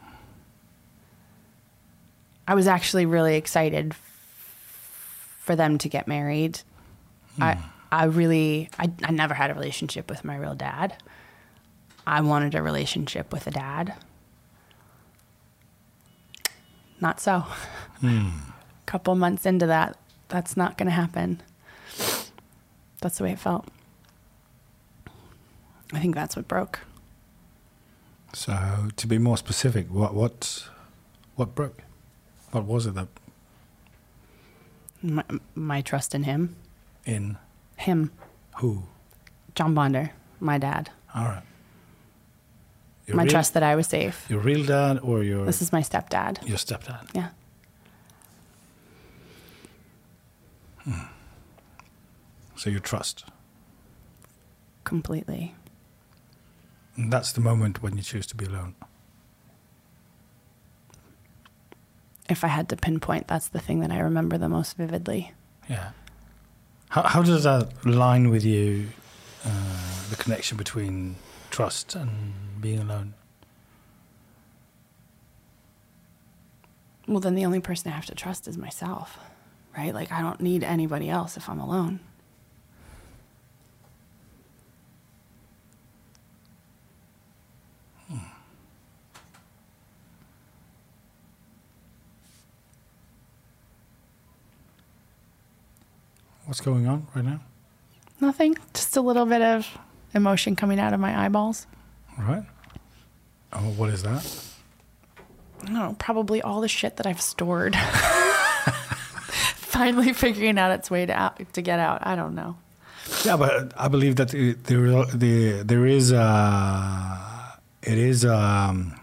[2.46, 3.94] I was actually really excited
[5.40, 6.60] for them to get married.
[7.36, 7.42] Hmm.
[7.42, 7.58] I
[7.92, 10.96] I really I, I never had a relationship with my real dad.
[12.06, 13.94] I wanted a relationship with a dad.
[17.00, 17.40] Not so.
[18.00, 18.28] Hmm.
[18.28, 18.32] A
[18.86, 19.96] couple months into that,
[20.28, 21.42] that's not going to happen.
[23.00, 23.66] That's the way it felt.
[25.92, 26.80] I think that's what broke.
[28.34, 30.68] So, to be more specific, what what
[31.36, 31.82] what broke?
[32.50, 33.08] What was it that
[35.02, 36.56] My, my trust in him.
[37.06, 37.38] in
[37.76, 38.10] Him.
[38.56, 38.82] who?
[39.54, 40.90] John Bonder, my dad.
[41.14, 41.42] All right.
[43.08, 44.26] Your my real, trust that I was safe.
[44.28, 46.46] Your real dad or your This is my stepdad.
[46.46, 47.08] your stepdad?
[47.14, 47.30] Yeah.
[52.56, 53.24] So you trust.
[54.84, 55.54] Completely.
[56.96, 58.74] And that's the moment when you choose to be alone.
[62.28, 65.32] If I had to pinpoint, that's the thing that I remember the most vividly.
[65.70, 65.90] Yeah.
[66.90, 68.88] How how does that line with you?
[69.44, 69.50] Uh,
[70.10, 71.14] the connection between
[71.50, 73.14] trust and being alone.
[77.06, 79.18] Well, then the only person I have to trust is myself,
[79.76, 79.94] right?
[79.94, 82.00] Like, I don't need anybody else if I'm alone.
[96.44, 97.40] What's going on right now?
[98.20, 98.56] Nothing.
[98.72, 99.78] Just a little bit of
[100.18, 101.66] emotion coming out of my eyeballs.
[102.18, 102.44] All right.
[103.54, 104.44] Oh, what is that?
[105.66, 107.74] I probably all the shit that I've stored.
[109.56, 112.06] Finally figuring out its way to out, to get out.
[112.06, 112.56] I don't know.
[113.24, 118.98] Yeah, but I believe that it, there the there is a it is um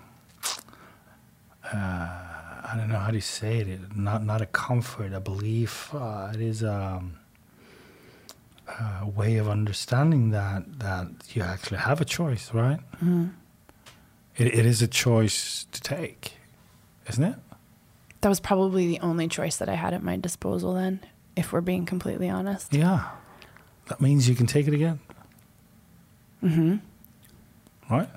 [1.64, 6.30] uh, I don't know how to say it not not a comfort a belief uh,
[6.34, 7.18] it is um,
[8.68, 12.80] a way of understanding that that you actually have a choice right?
[14.38, 16.34] It, it is a choice to take
[17.08, 17.36] isn't it?
[18.22, 21.00] That was probably the only choice that I had at my disposal then,
[21.36, 22.74] if we're being completely honest.
[22.74, 23.10] yeah.
[23.88, 25.00] That means you can take it again.
[26.44, 26.76] Mm-hmm.
[27.94, 28.10] Right?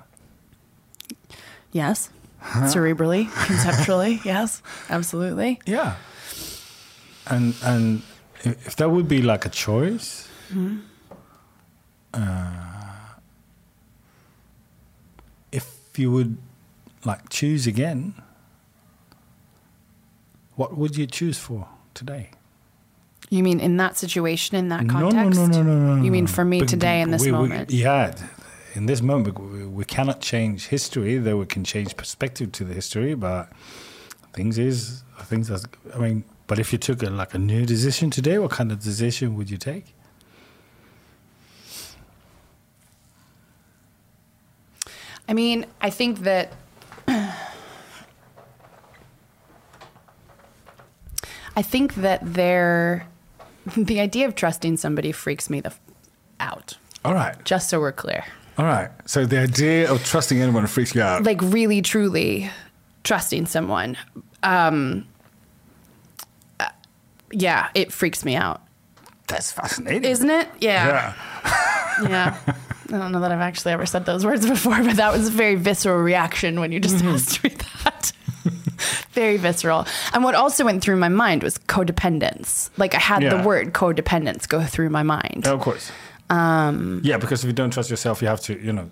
[1.72, 2.08] Yes.
[2.42, 5.60] Cerebrally, conceptually, yes, absolutely.
[5.66, 5.96] Yeah.
[7.26, 8.02] And and
[8.44, 10.26] if that would be like a choice,
[12.14, 12.20] uh,
[15.52, 16.36] if you would
[17.04, 18.14] like choose again,
[20.56, 22.30] what would you choose for today?
[23.30, 25.38] You mean in that situation, in that No, no, context?
[25.40, 26.02] no, no, no, no, no.
[26.02, 27.70] You mean for me But- today in this we- we- moment?
[27.70, 28.14] yeah,
[28.74, 31.18] in this moment, we, we cannot change history.
[31.18, 33.50] Though we can change perspective to the history, but
[34.32, 35.66] things is things that's.
[35.94, 38.82] I mean, but if you took a, like a new decision today, what kind of
[38.82, 39.94] decision would you take?
[45.28, 46.52] I mean, I think that
[51.56, 53.06] I think that there
[53.76, 55.80] the idea of trusting somebody freaks me the f-
[56.40, 56.78] out.
[57.04, 58.24] All right, Just so we're clear.
[58.56, 58.90] all right.
[59.06, 61.22] So the idea of trusting anyone freaks you out.
[61.24, 62.50] Like really truly
[63.04, 63.96] trusting someone.
[64.42, 65.06] Um
[66.60, 66.68] uh,
[67.32, 68.62] yeah, it freaks me out.
[69.26, 70.04] That's fascinating.
[70.04, 70.48] Isn't it?
[70.60, 71.14] yeah.
[72.02, 72.36] Yeah.
[72.88, 75.30] I don't know that I've actually ever said those words before, but that was a
[75.30, 77.08] very visceral reaction when you just Mm-hmm.
[77.08, 78.12] asked me that.
[79.12, 79.86] very visceral.
[80.12, 82.70] And what also went through my mind was codependence.
[82.76, 83.36] Like I had Yeah.
[83.36, 85.46] the word codependence go through my mind.
[85.46, 85.90] of course.
[86.30, 88.90] Um, yeah, because if you don't trust yourself, you have to, you know,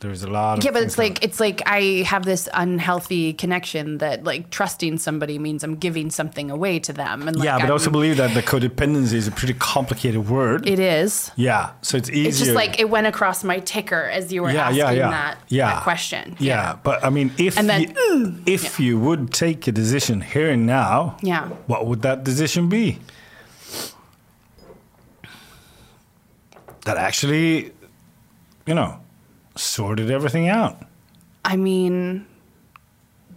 [0.00, 3.98] there's a lot of Yeah, but it's like it's like I have this unhealthy connection
[3.98, 7.28] that like trusting somebody means I'm giving something away to them.
[7.28, 10.28] And like, yeah, but I I'm- also believe that the codependency is a pretty complicated
[10.28, 10.66] word.
[10.66, 11.30] it is.
[11.36, 12.28] yeah, so it's easier.
[12.28, 15.10] It's just like it went across my ticker as you were yeah, asking yeah, yeah,
[15.10, 15.74] that, yeah.
[15.74, 16.36] that question.
[16.40, 20.22] Yeah, but I mean, if And then, you, mm, if you would take a decision
[20.22, 21.48] here and now, Yeah.
[21.66, 22.98] what would that decision be?
[26.86, 27.72] That actually,
[28.66, 28.99] you know,
[29.60, 30.82] sorted everything out.
[31.44, 32.26] I mean,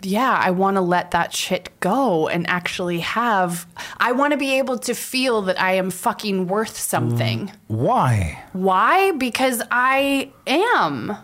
[0.02, 3.66] yeah, I want to let that shit go and actually have.
[3.98, 7.48] I want to be able to feel that I am fucking worth something.
[7.48, 8.44] Mm, why?
[8.54, 9.12] Why?
[9.12, 11.18] Because I am.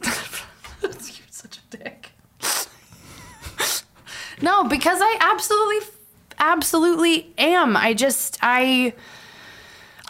[0.04, 0.92] You're
[1.30, 2.12] such a dick.
[4.42, 5.94] no, because I absolutely,
[6.38, 7.76] absolutely am.
[7.76, 8.94] I just, I.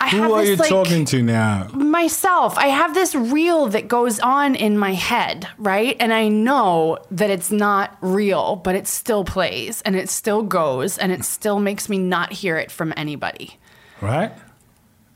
[0.02, 1.68] I Who are this, you like, talking to now?
[1.74, 2.56] myself.
[2.56, 5.94] I have this reel that goes on in my head, right?
[6.00, 10.96] And I know that it's not real, but it still plays and it still goes
[10.96, 13.58] and it still makes me not hear it from anybody.
[14.00, 14.32] Right?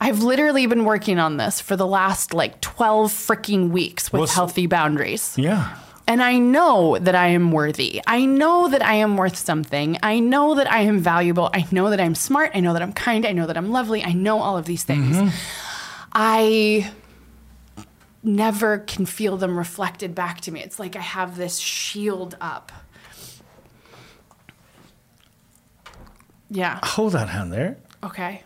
[0.00, 4.34] I've literally been working on this for the last like 12 freaking weeks with What's-
[4.34, 5.32] healthy boundaries.
[5.38, 5.76] Yeah.
[6.06, 8.02] And I know that I am worthy.
[8.06, 9.96] I know that I am worth something.
[10.02, 11.48] I know that I am valuable.
[11.54, 12.50] I know that I'm smart.
[12.54, 13.24] I know that I'm kind.
[13.24, 14.02] I know that I'm lovely.
[14.04, 15.16] I know all of these things.
[15.16, 15.28] Mm-hmm.
[16.12, 16.90] I
[18.22, 20.62] never can feel them reflected back to me.
[20.62, 22.70] It's like I have this shield up.
[26.50, 26.78] Yeah.
[26.82, 28.42] Hold that hand there Okay.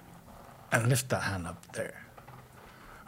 [0.72, 2.02] and lift that hand up there.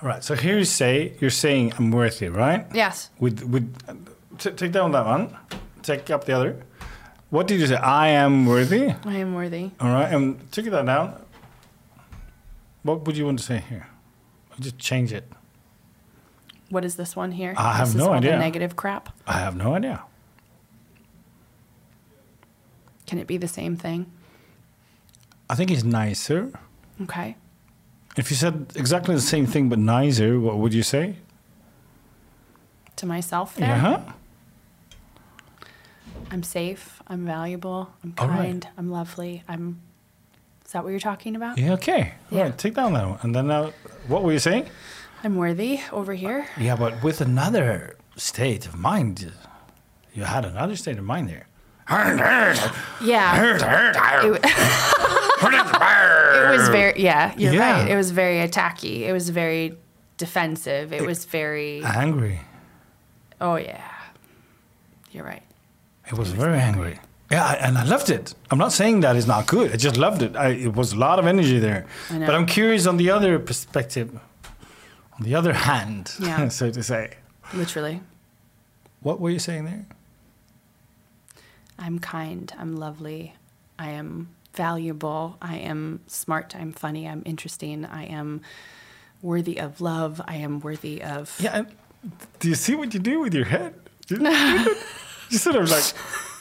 [0.03, 0.23] All right.
[0.25, 2.67] So here you say you're saying I'm worthy, right?
[2.75, 3.11] Yes.
[3.19, 3.75] With with
[4.39, 5.37] t- take down that one.
[5.83, 6.63] Take up the other.
[7.31, 7.77] What did you say?
[7.77, 8.93] I am worthy.
[9.05, 9.71] I am worthy.
[9.81, 10.13] All right.
[10.13, 11.15] And take that down.
[12.83, 13.87] What would you want to say here?
[14.59, 15.25] Just change it.
[16.71, 17.55] What is this one here?
[17.57, 18.39] I have This is no idea.
[18.39, 19.11] negative crap.
[19.27, 20.03] I have no idea.
[23.07, 24.07] Can it be the same thing?
[25.49, 26.53] I think it's nicer.
[27.03, 27.37] Okay.
[28.17, 31.17] If you said exactly the same thing but nicer, what would you say?
[32.97, 33.69] To myself there.
[33.69, 34.13] Yeah.
[36.31, 37.03] I'm safe.
[37.09, 37.91] I'm valuable.
[38.05, 38.37] I'm All right.
[38.39, 38.69] kind.
[38.79, 39.43] I'm lovely.
[39.49, 39.81] I'm.
[40.65, 41.59] Is that what you're talking about?
[41.59, 41.73] Yeah.
[41.75, 42.15] Okay.
[42.31, 42.43] All Yeah.
[42.45, 42.59] right.
[42.59, 43.19] Take down that one.
[43.23, 43.73] And then now,
[44.07, 44.67] what were you saying?
[45.25, 46.47] I'm worthy over here.
[46.57, 49.33] Uh, yeah, but with another state of mind.
[50.15, 51.47] You had another state of mind there.
[53.03, 53.59] Yeah.
[54.23, 54.41] It,
[55.43, 57.01] it was very.
[57.03, 57.81] Yeah, you're Yeah.
[57.83, 57.91] right.
[57.91, 59.01] It was very attacky.
[59.01, 59.77] It was very
[60.19, 60.93] defensive.
[60.93, 61.83] It was very.
[61.85, 62.41] Angry.
[63.41, 63.83] Oh yeah.
[65.13, 65.43] You're right.
[66.11, 66.99] It was very angry.
[67.31, 68.35] Yeah, and I loved it.
[68.51, 69.73] I'm not saying that is not good.
[69.73, 70.35] I just loved it.
[70.35, 71.87] I, it was a lot of energy there.
[72.11, 74.19] But I'm curious on the other perspective,
[75.17, 76.49] on the other hand, Yeah.
[76.59, 77.15] so to say.
[77.55, 78.01] Literally.
[79.01, 79.87] What were you saying there?
[81.79, 82.53] I'm kind.
[82.59, 83.35] I'm lovely.
[83.79, 85.37] I am valuable.
[85.41, 86.57] I am smart.
[86.57, 87.09] I'm funny.
[87.09, 87.85] I'm interesting.
[87.87, 88.41] I am
[89.23, 90.21] worthy of love.
[90.27, 91.37] I am worthy of.
[91.41, 91.63] Yeah.
[92.41, 93.75] Do you see what you do with your head?
[95.33, 95.95] You, sort of like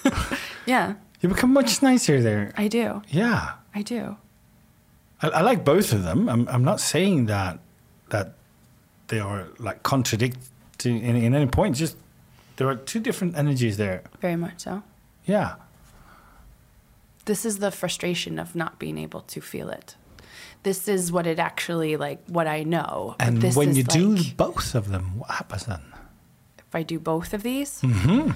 [0.65, 2.54] Yeah, you become much nicer there.
[2.58, 3.02] I do.
[3.10, 3.54] Yeah.
[3.75, 4.17] I do.
[5.21, 6.28] I, I like both of them.
[6.30, 7.60] I'm, I'm not saying that
[8.10, 8.34] that
[9.08, 11.75] they are like contradicting in, in any point.
[11.75, 11.97] Just
[12.56, 14.04] there are two different energies there.
[14.21, 14.82] Very much so.
[15.25, 15.56] Yeah.
[17.25, 19.95] This is the frustration of not being able to feel it.
[20.63, 23.15] This is what it actually like what I know.
[23.19, 25.82] And this when you do both of them, what happens then?
[26.69, 28.32] if I do both of these, Mm-hmm.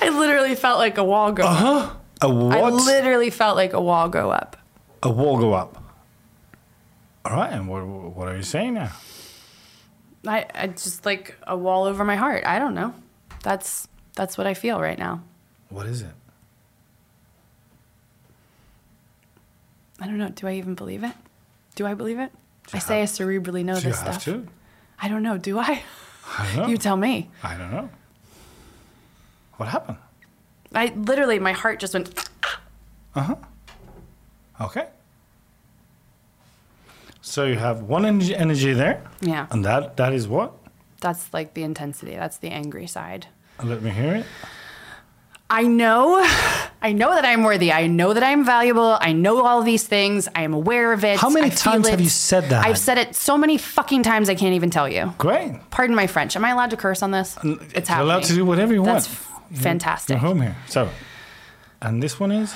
[0.00, 1.44] I literally felt like a wall go.
[1.44, 1.50] up.
[1.50, 1.96] Uh-huh.
[2.22, 2.72] A I what?
[2.74, 4.56] literally felt like a wall go up.
[5.02, 5.82] a wall go up.
[7.24, 7.52] All right.
[7.52, 8.92] And what what are you saying now?
[10.26, 12.44] I, I just like a wall over my heart.
[12.46, 12.94] I don't know.
[13.42, 15.22] That's that's what I feel right now.
[15.68, 16.12] What is it?
[20.00, 20.28] I don't know.
[20.28, 21.14] Do I even believe it?
[21.74, 22.32] Do I believe it?
[22.72, 24.24] I you say I cerebrally know this have stuff.
[24.24, 24.46] to?
[25.00, 25.36] I don't know.
[25.38, 25.82] Do I?
[26.38, 26.66] I don't know.
[26.68, 27.30] You tell me.
[27.42, 27.90] I don't know.
[29.56, 29.98] What happened?
[30.74, 32.28] I literally, my heart just went.
[33.14, 33.34] Uh huh.
[34.60, 34.86] Okay.
[37.20, 39.46] So you have one energy, energy there, Yeah.
[39.50, 40.52] and that that is what?
[41.00, 42.14] That's like the intensity.
[42.16, 43.26] That's the angry side.
[43.62, 44.26] Let me hear it.
[45.54, 46.18] I know,
[46.80, 47.70] I know that I'm worthy.
[47.72, 48.96] I know that I'm valuable.
[49.00, 50.26] I know all these things.
[50.34, 51.18] I am aware of it.
[51.20, 52.64] How many I times have you said that?
[52.64, 55.12] I've said it so many fucking times I can't even tell you.
[55.18, 55.60] Great.
[55.70, 56.36] Pardon my French.
[56.36, 57.36] Am I allowed to curse on this?
[57.36, 57.98] It's You're happening.
[58.00, 59.58] allowed to do whatever you That's want.
[59.58, 60.14] fantastic.
[60.14, 60.56] You're home here.
[60.68, 60.88] So,
[61.82, 62.54] and this one is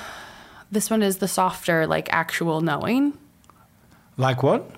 [0.72, 3.12] This one is the softer, like actual knowing.
[4.16, 4.70] like what?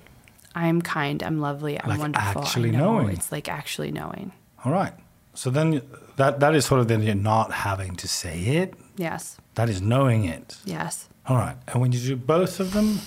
[0.56, 1.22] I'm kind.
[1.22, 1.80] I'm lovely.
[1.80, 2.42] I'm Like wonderful.
[2.42, 2.98] actually know.
[2.98, 3.10] knowing.
[3.10, 4.32] It's like actually knowing.
[4.64, 4.92] All right.
[5.34, 5.82] So then
[6.18, 8.74] that that is sort of then you're not having to say it.
[8.96, 9.38] Yes.
[9.54, 10.56] That is knowing it.
[10.64, 11.08] Yes.
[11.26, 11.56] All right.
[11.68, 13.00] And when you do both of them,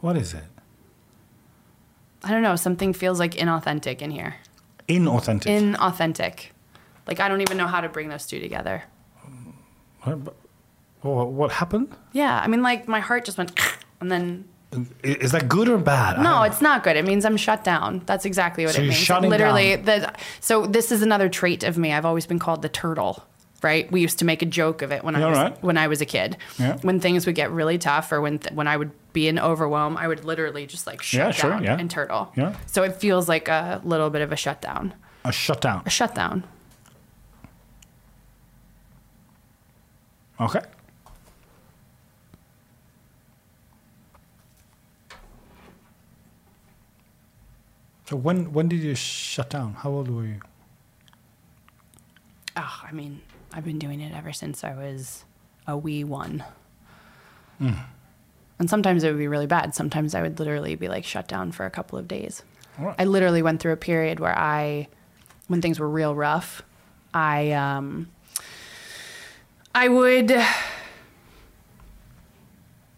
[0.00, 0.44] what is it?
[2.22, 2.56] I don't know.
[2.56, 4.36] Something feels like inauthentic in here.
[4.88, 5.46] Inauthentic.
[5.76, 6.46] Inauthentic.
[7.06, 8.82] Like I don't even know how to bring those two together.
[10.02, 10.18] What,
[11.02, 11.88] what- what happened?
[12.12, 12.40] Yeah.
[12.42, 13.52] I mean, like my heart just went,
[14.00, 14.44] and then
[15.02, 16.20] Is that good or bad?
[16.22, 16.96] No, it's not good.
[16.96, 18.02] It means I'm shut down.
[18.06, 19.00] That's exactly what So it you're means.
[19.02, 21.92] shutting Literally, the so this is another trait of me.
[21.92, 23.24] I've always been called the turtle.
[23.62, 23.90] Right?
[23.90, 25.62] We used to make a joke of it when I was right.
[25.62, 26.36] when I was a kid.
[26.58, 26.76] Yeah.
[26.82, 29.96] When things would get really tough, or when th- when I would be in overwhelm,
[29.96, 31.78] I would literally just like shut Yeah, sure, down yeah.
[31.78, 32.30] and turtle.
[32.36, 32.54] Yeah.
[32.66, 34.92] So it feels like a little bit of a shutdown.
[35.24, 35.82] a shutdown.
[35.86, 36.44] A shutdown.
[40.40, 40.60] Okay.
[48.04, 49.74] So when when did you shut down?
[49.74, 50.40] How old were you?
[52.56, 55.24] Oh, I mean, I've been doing it ever since I was
[55.66, 56.44] a wee one.
[57.58, 57.72] Hmm.
[58.58, 59.74] And sometimes it would be really bad.
[59.74, 62.42] Sometimes I would literally be like shut down for a couple of days.
[62.78, 62.94] Right.
[62.98, 64.88] I literally went through a period where I,
[65.48, 66.62] when things were real rough,
[67.12, 68.10] I, um,
[69.74, 70.30] I would.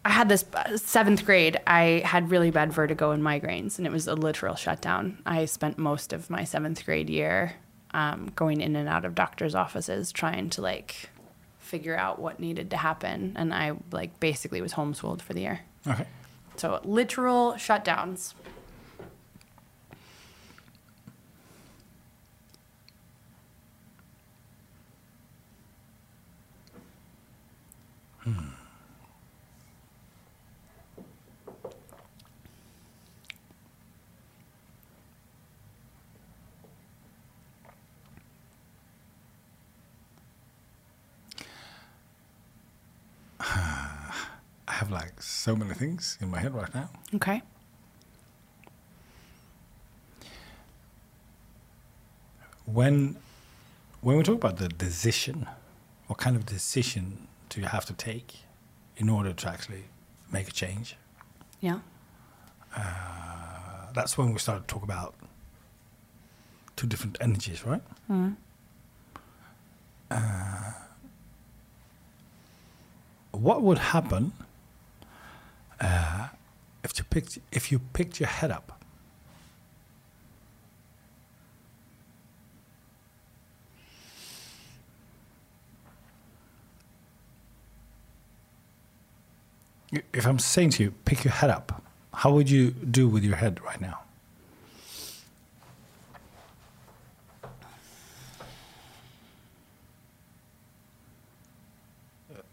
[0.07, 1.61] I had this uh, seventh grade.
[1.67, 5.19] I had really bad vertigo and migraines, and it was a literal shutdown.
[5.27, 7.55] I spent most of my seventh grade year
[7.91, 11.11] um, going in and out of doctors' offices trying to like
[11.59, 15.61] figure out what needed to happen, and I like basically was homeschooled for the year.
[15.85, 16.07] Okay.
[16.55, 18.35] So literal shutdowns.
[28.25, 28.56] I
[44.77, 46.89] have like so many things in my head right now.
[47.15, 47.43] Okay.
[52.67, 53.17] When
[54.01, 55.47] when we talk about the decision,
[56.09, 58.31] what kind of decision do you have to take
[58.97, 59.85] in order to actually
[60.31, 60.97] make a change?
[61.61, 61.79] Yeah.
[62.77, 65.15] Uh, that's when we start to talk about
[66.77, 67.83] two different energies, right?
[70.11, 70.73] Uh,
[73.33, 74.33] what would happen
[75.81, 76.29] uh,
[76.85, 78.73] if you picked if you picked your head up?
[90.13, 93.37] If I'm saying to you, pick your head up, how would you do with your
[93.37, 94.01] head right now?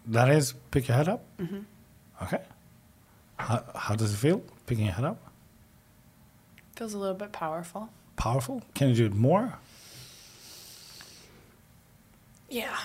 [0.05, 1.23] That is pick your head up.
[1.39, 1.59] Mm-hmm.
[2.23, 2.41] Okay.
[3.43, 5.19] How, how does it feel picking your head up?
[6.75, 7.89] Feels a little bit powerful.
[8.15, 8.61] Powerful.
[8.73, 9.53] Can you do it more?
[12.49, 12.77] Yeah.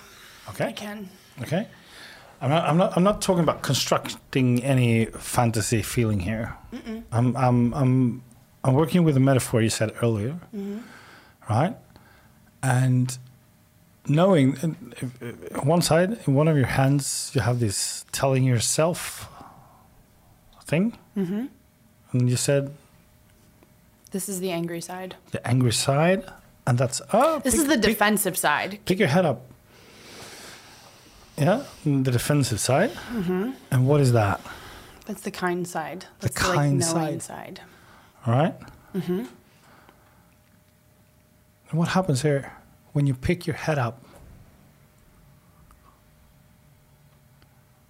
[0.51, 0.67] Okay.
[0.67, 1.09] I can.
[1.43, 1.67] Okay.
[2.41, 2.97] I'm not, I'm not.
[2.97, 6.55] I'm not talking about constructing any fantasy feeling here.
[7.13, 7.37] I'm.
[7.37, 7.75] I'm.
[7.75, 8.23] I'm.
[8.65, 10.79] I'm working with a metaphor you said earlier, mm-hmm.
[11.49, 11.77] right?
[12.63, 13.17] And
[14.09, 18.45] knowing, and if- if- one side, in one of your hands, you have this telling
[18.45, 19.29] yourself
[20.69, 21.47] thing, mm-hmm.
[22.13, 22.71] and you said
[24.13, 25.17] This is the angry side.
[25.33, 26.23] the angry side,
[26.67, 27.41] and that's oh.
[27.41, 28.79] This pick- is the pick- defensive side.
[28.85, 29.41] pick your head up.
[31.37, 32.91] Yeah, the defensive side.
[33.15, 33.51] Mm-hmm.
[33.71, 34.41] And what is that?
[35.07, 36.05] That's the kind side.
[36.21, 37.59] That's the, kind like knowing side.
[37.59, 37.61] side.
[38.27, 38.55] All right?
[38.95, 39.25] Mm-hmm.
[41.71, 42.53] And what happens here
[42.93, 44.03] when you pick your head up?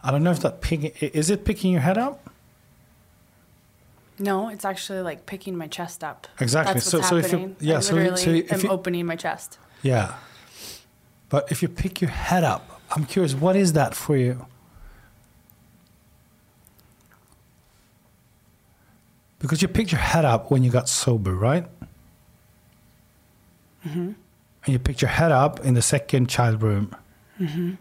[0.02, 2.28] I don't know if that picking is it picking your head up?
[4.18, 6.26] No, it's actually like picking my chest up.
[6.40, 6.74] Exactly.
[6.74, 9.58] That's So- so if you- yeah, I so so if am you- opening my chest.
[9.82, 10.14] Yeah.
[11.28, 14.46] But if you pick your head up, I'm curious, what is that for you?
[19.38, 21.66] Because you picked your head up when you got sober, right?
[23.86, 23.98] Mm-hmm.
[24.64, 26.94] And you picked your head up in the second child room.
[27.40, 27.74] Mm-hmm.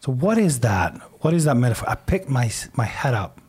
[0.00, 0.94] So what is that?
[1.22, 1.88] What is that metaphor?
[1.88, 3.40] I picked my my head up.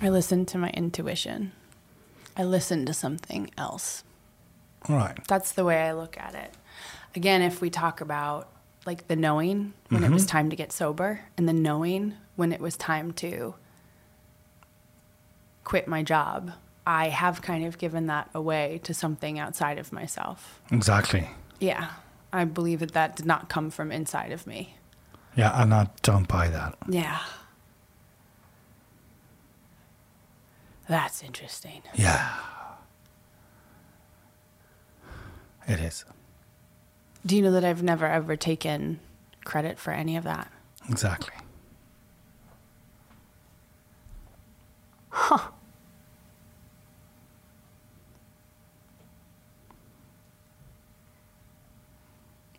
[0.00, 1.52] I listened to my intuition.
[2.36, 4.04] I listened to something else.
[4.88, 5.18] All right.
[5.26, 6.52] That's the way I look at it.
[7.14, 8.48] Again, if we talk about
[8.84, 10.30] like the knowing when it was mm-hmm.
[10.30, 13.54] time to get sober and the knowing when it was time to
[15.64, 16.52] quit my job,
[16.86, 20.60] I have kind of given that away to something outside of myself.
[20.70, 21.28] Exactly.
[21.58, 21.90] Yeah.
[22.32, 24.76] I believe that that did not come from inside of me.
[25.34, 26.76] Yeah, and I'm don't buy that.
[26.88, 27.20] Yeah.
[30.88, 31.82] That's interesting.
[31.94, 32.34] Yeah.
[35.66, 36.04] It is.
[37.24, 39.00] Do you know that I've never ever taken
[39.44, 40.50] credit for any of that?
[40.88, 41.34] Exactly.
[45.10, 45.50] Huh.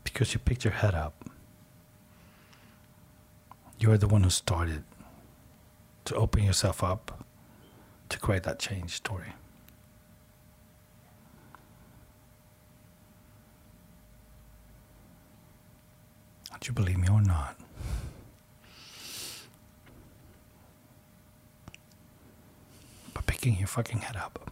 [0.04, 1.30] Because you picked your head up.
[3.80, 4.84] You're the one who started
[6.06, 7.24] to open yourself up
[8.10, 9.34] to create that change story.
[16.60, 17.56] Do you believe me or not?
[23.14, 24.52] By picking your fucking head up.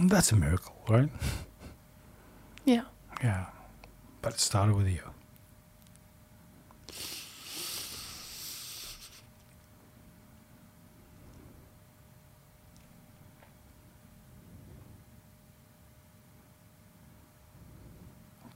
[0.00, 1.08] That's a miracle, right?
[2.64, 2.82] Yeah.
[3.22, 3.46] Yeah.
[4.20, 5.00] But it started with you.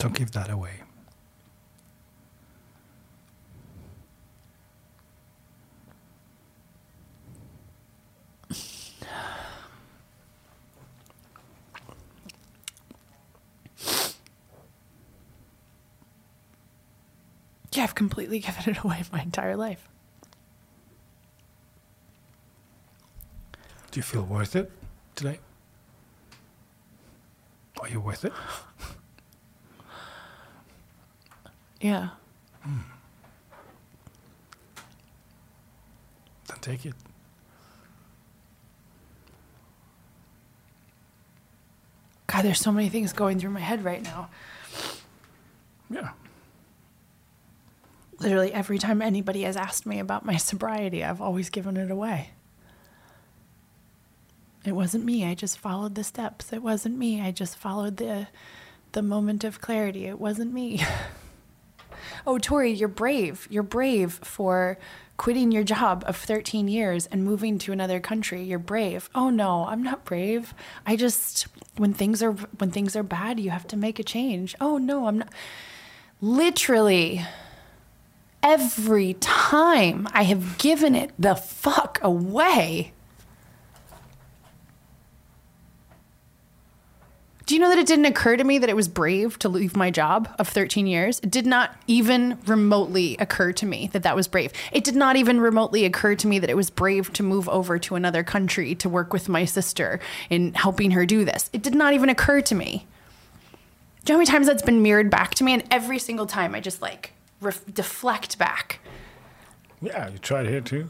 [0.01, 0.73] Don't give that away.
[17.73, 19.89] Yeah, I've completely given it away my entire life.
[23.93, 24.73] Do you feel worth it
[25.15, 25.39] today?
[27.81, 28.33] Are you worth it?
[31.81, 32.11] Yeah.
[36.49, 36.95] Then take it.
[42.27, 44.29] God, there's so many things going through my head right now.
[45.89, 46.11] Yeah.
[48.21, 52.31] Literally every time anybody has asked me about my sobriety, I've always given it away.
[54.65, 55.25] It wasn't me.
[55.25, 56.53] I just followed the steps.
[56.53, 57.21] It wasn't me.
[57.21, 58.29] I just followed the
[58.93, 60.07] the moment of clarity.
[60.07, 60.85] It wasn't me.
[62.27, 63.47] oh, Tori, you're brave.
[63.51, 64.79] You're brave for
[65.17, 68.43] quitting your job of 13 years and moving to another country.
[68.43, 69.11] You're brave.
[69.15, 70.55] Oh no, I'm not brave.
[70.87, 71.47] I just
[71.77, 74.55] when things are when things are bad, you have to make a change.
[74.63, 75.29] Oh no, I'm not
[76.23, 77.23] literally
[78.43, 82.93] every time I have given it the fuck away.
[87.51, 89.75] Do you know that it didn't occur to me that it was brave to leave
[89.75, 91.19] my job of 13 years?
[91.19, 94.53] It did not even remotely occur to me that that was brave.
[94.71, 97.77] It did not even remotely occur to me that it was brave to move over
[97.77, 99.99] to another country to work with my sister
[100.29, 101.51] in helping her do this.
[101.53, 102.87] It did not even occur to me.
[104.05, 105.53] Do you know how many times that's been mirrored back to me?
[105.53, 108.79] And every single time I just like ref- deflect back.
[109.83, 110.89] Yeah, you tried here too.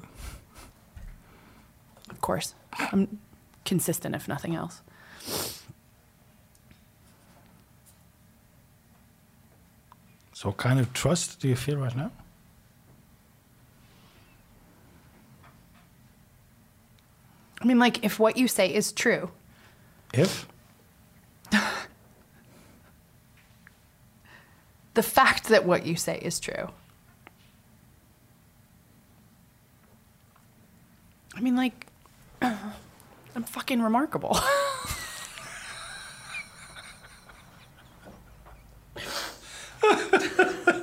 [2.11, 2.53] Of course.
[2.75, 3.19] I'm
[3.65, 4.83] consistent, if nothing else.
[10.41, 12.11] So, what kind of trust do you feel right now?
[17.61, 19.33] I mean, like, if what you say is true,
[20.15, 20.49] If?
[24.95, 26.71] the fact that what you say is true.
[31.37, 31.87] I mean, like,
[32.41, 34.39] I'm fucking remarkable.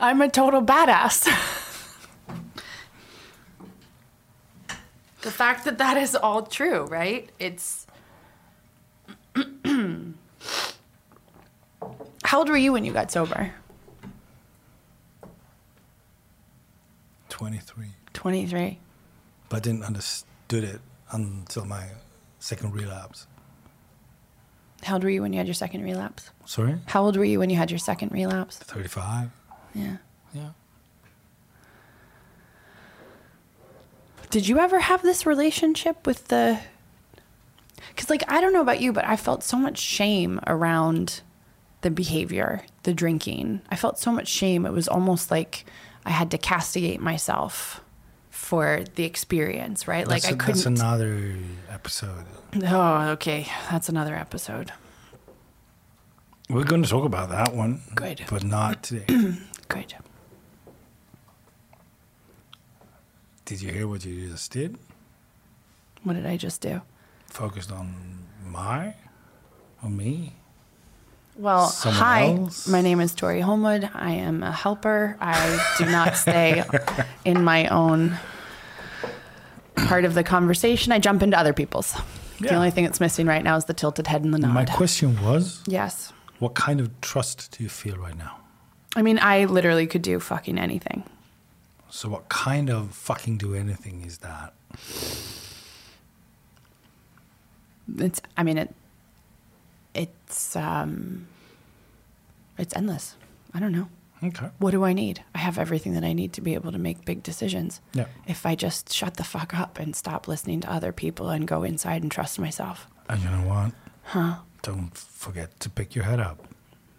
[0.00, 1.24] I'm a total badass.
[5.22, 7.30] the fact that that is all true, right?
[7.38, 7.86] It's.
[12.24, 13.54] How old were you when you got sober?
[17.30, 17.86] 23.
[18.12, 18.78] 23.
[19.48, 20.80] But I didn't understood it
[21.12, 21.86] until my
[22.40, 23.26] second relapse.
[24.82, 26.30] How old were you when you had your second relapse?
[26.44, 26.76] Sorry?
[26.86, 28.58] How old were you when you had your second relapse?
[28.58, 29.30] 35.
[29.74, 29.96] Yeah.
[30.32, 30.50] Yeah.
[34.30, 36.60] Did you ever have this relationship with the
[37.96, 41.22] Cuz like I don't know about you, but I felt so much shame around
[41.80, 43.62] the behavior, the drinking.
[43.70, 44.66] I felt so much shame.
[44.66, 45.64] It was almost like
[46.04, 47.80] I had to castigate myself
[48.38, 50.06] for the experience, right?
[50.06, 51.34] That's like I couldn't That's another
[51.68, 52.24] episode.
[52.62, 53.46] Oh, okay.
[53.70, 54.72] That's another episode.
[56.48, 57.82] We're going to talk about that one.
[57.94, 58.24] Good.
[58.30, 59.04] But not today.
[59.68, 59.94] Good.
[63.44, 64.78] did you hear what you just did?
[66.04, 66.80] What did I just do?
[67.26, 68.94] Focused on my,
[69.82, 70.36] on me.
[71.38, 72.26] Well, Someone hi.
[72.32, 72.66] else?
[72.66, 73.88] My name is Tori Homewood.
[73.94, 75.16] I am a helper.
[75.20, 76.64] I do not stay
[77.24, 78.18] in my own
[79.76, 80.90] part of the conversation.
[80.90, 81.96] I jump into other people's.
[82.40, 84.52] The only thing that's missing right now is the tilted head and the nod.
[84.52, 86.12] My question was, yes.
[86.40, 88.38] what kind of trust do you feel right now?
[88.96, 91.04] I mean, I literally could do fucking anything.
[91.88, 94.54] So what kind of fucking do anything is that?
[97.96, 98.20] It's.
[98.36, 98.74] I mean it.
[99.98, 101.26] It's um.
[102.56, 103.16] It's endless.
[103.52, 103.88] I don't know.
[104.22, 104.48] Okay.
[104.58, 105.22] What do I need?
[105.34, 107.80] I have everything that I need to be able to make big decisions.
[107.94, 108.06] Yeah.
[108.26, 111.62] If I just shut the fuck up and stop listening to other people and go
[111.62, 112.88] inside and trust myself.
[113.08, 113.72] And you know what?
[114.02, 114.38] Huh?
[114.62, 116.46] Don't forget to pick your head up.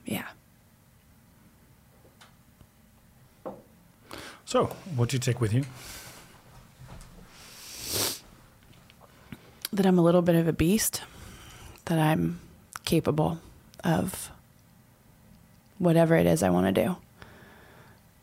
[0.06, 0.28] Yeah.
[4.46, 5.64] So, what do you take with you?
[9.72, 11.04] That I'm a little bit of a beast.
[11.86, 12.40] That I'm
[12.86, 13.40] capable
[13.84, 14.32] of
[15.78, 16.98] whatever it is I want to do.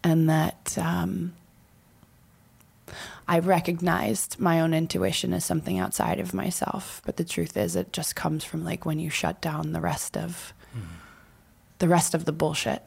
[0.04, 1.34] And that um,
[3.26, 7.02] I recognized my own intuition as something outside of myself.
[7.04, 10.16] But the truth is, it just comes from like when you shut down the rest
[10.16, 10.52] of
[11.78, 12.82] the rest of the bullshit.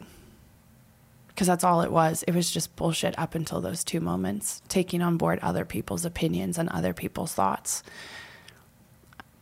[1.27, 2.23] Because that's all it was.
[2.23, 6.57] It was just bullshit up until those two moments, taking on board other people's opinions
[6.57, 7.83] and other people's thoughts.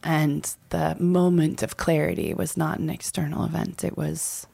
[0.07, 3.83] And the moment of clarity was not an external event.
[3.83, 4.47] It was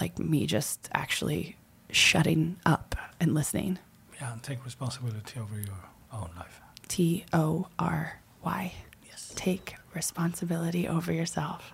[0.00, 1.56] like me just actually
[1.90, 3.78] shutting up and listening.
[4.18, 5.74] Yeah, and take responsibility over your
[6.10, 6.62] own life.
[6.88, 8.72] T O R Y.
[9.06, 9.32] Yes.
[9.36, 11.70] Take responsibility over yourself.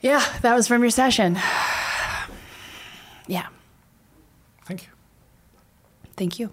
[0.00, 1.38] Yeah, that was from your session.
[3.30, 3.48] Yeah,
[4.64, 4.88] Thank you.
[6.16, 6.50] thank you.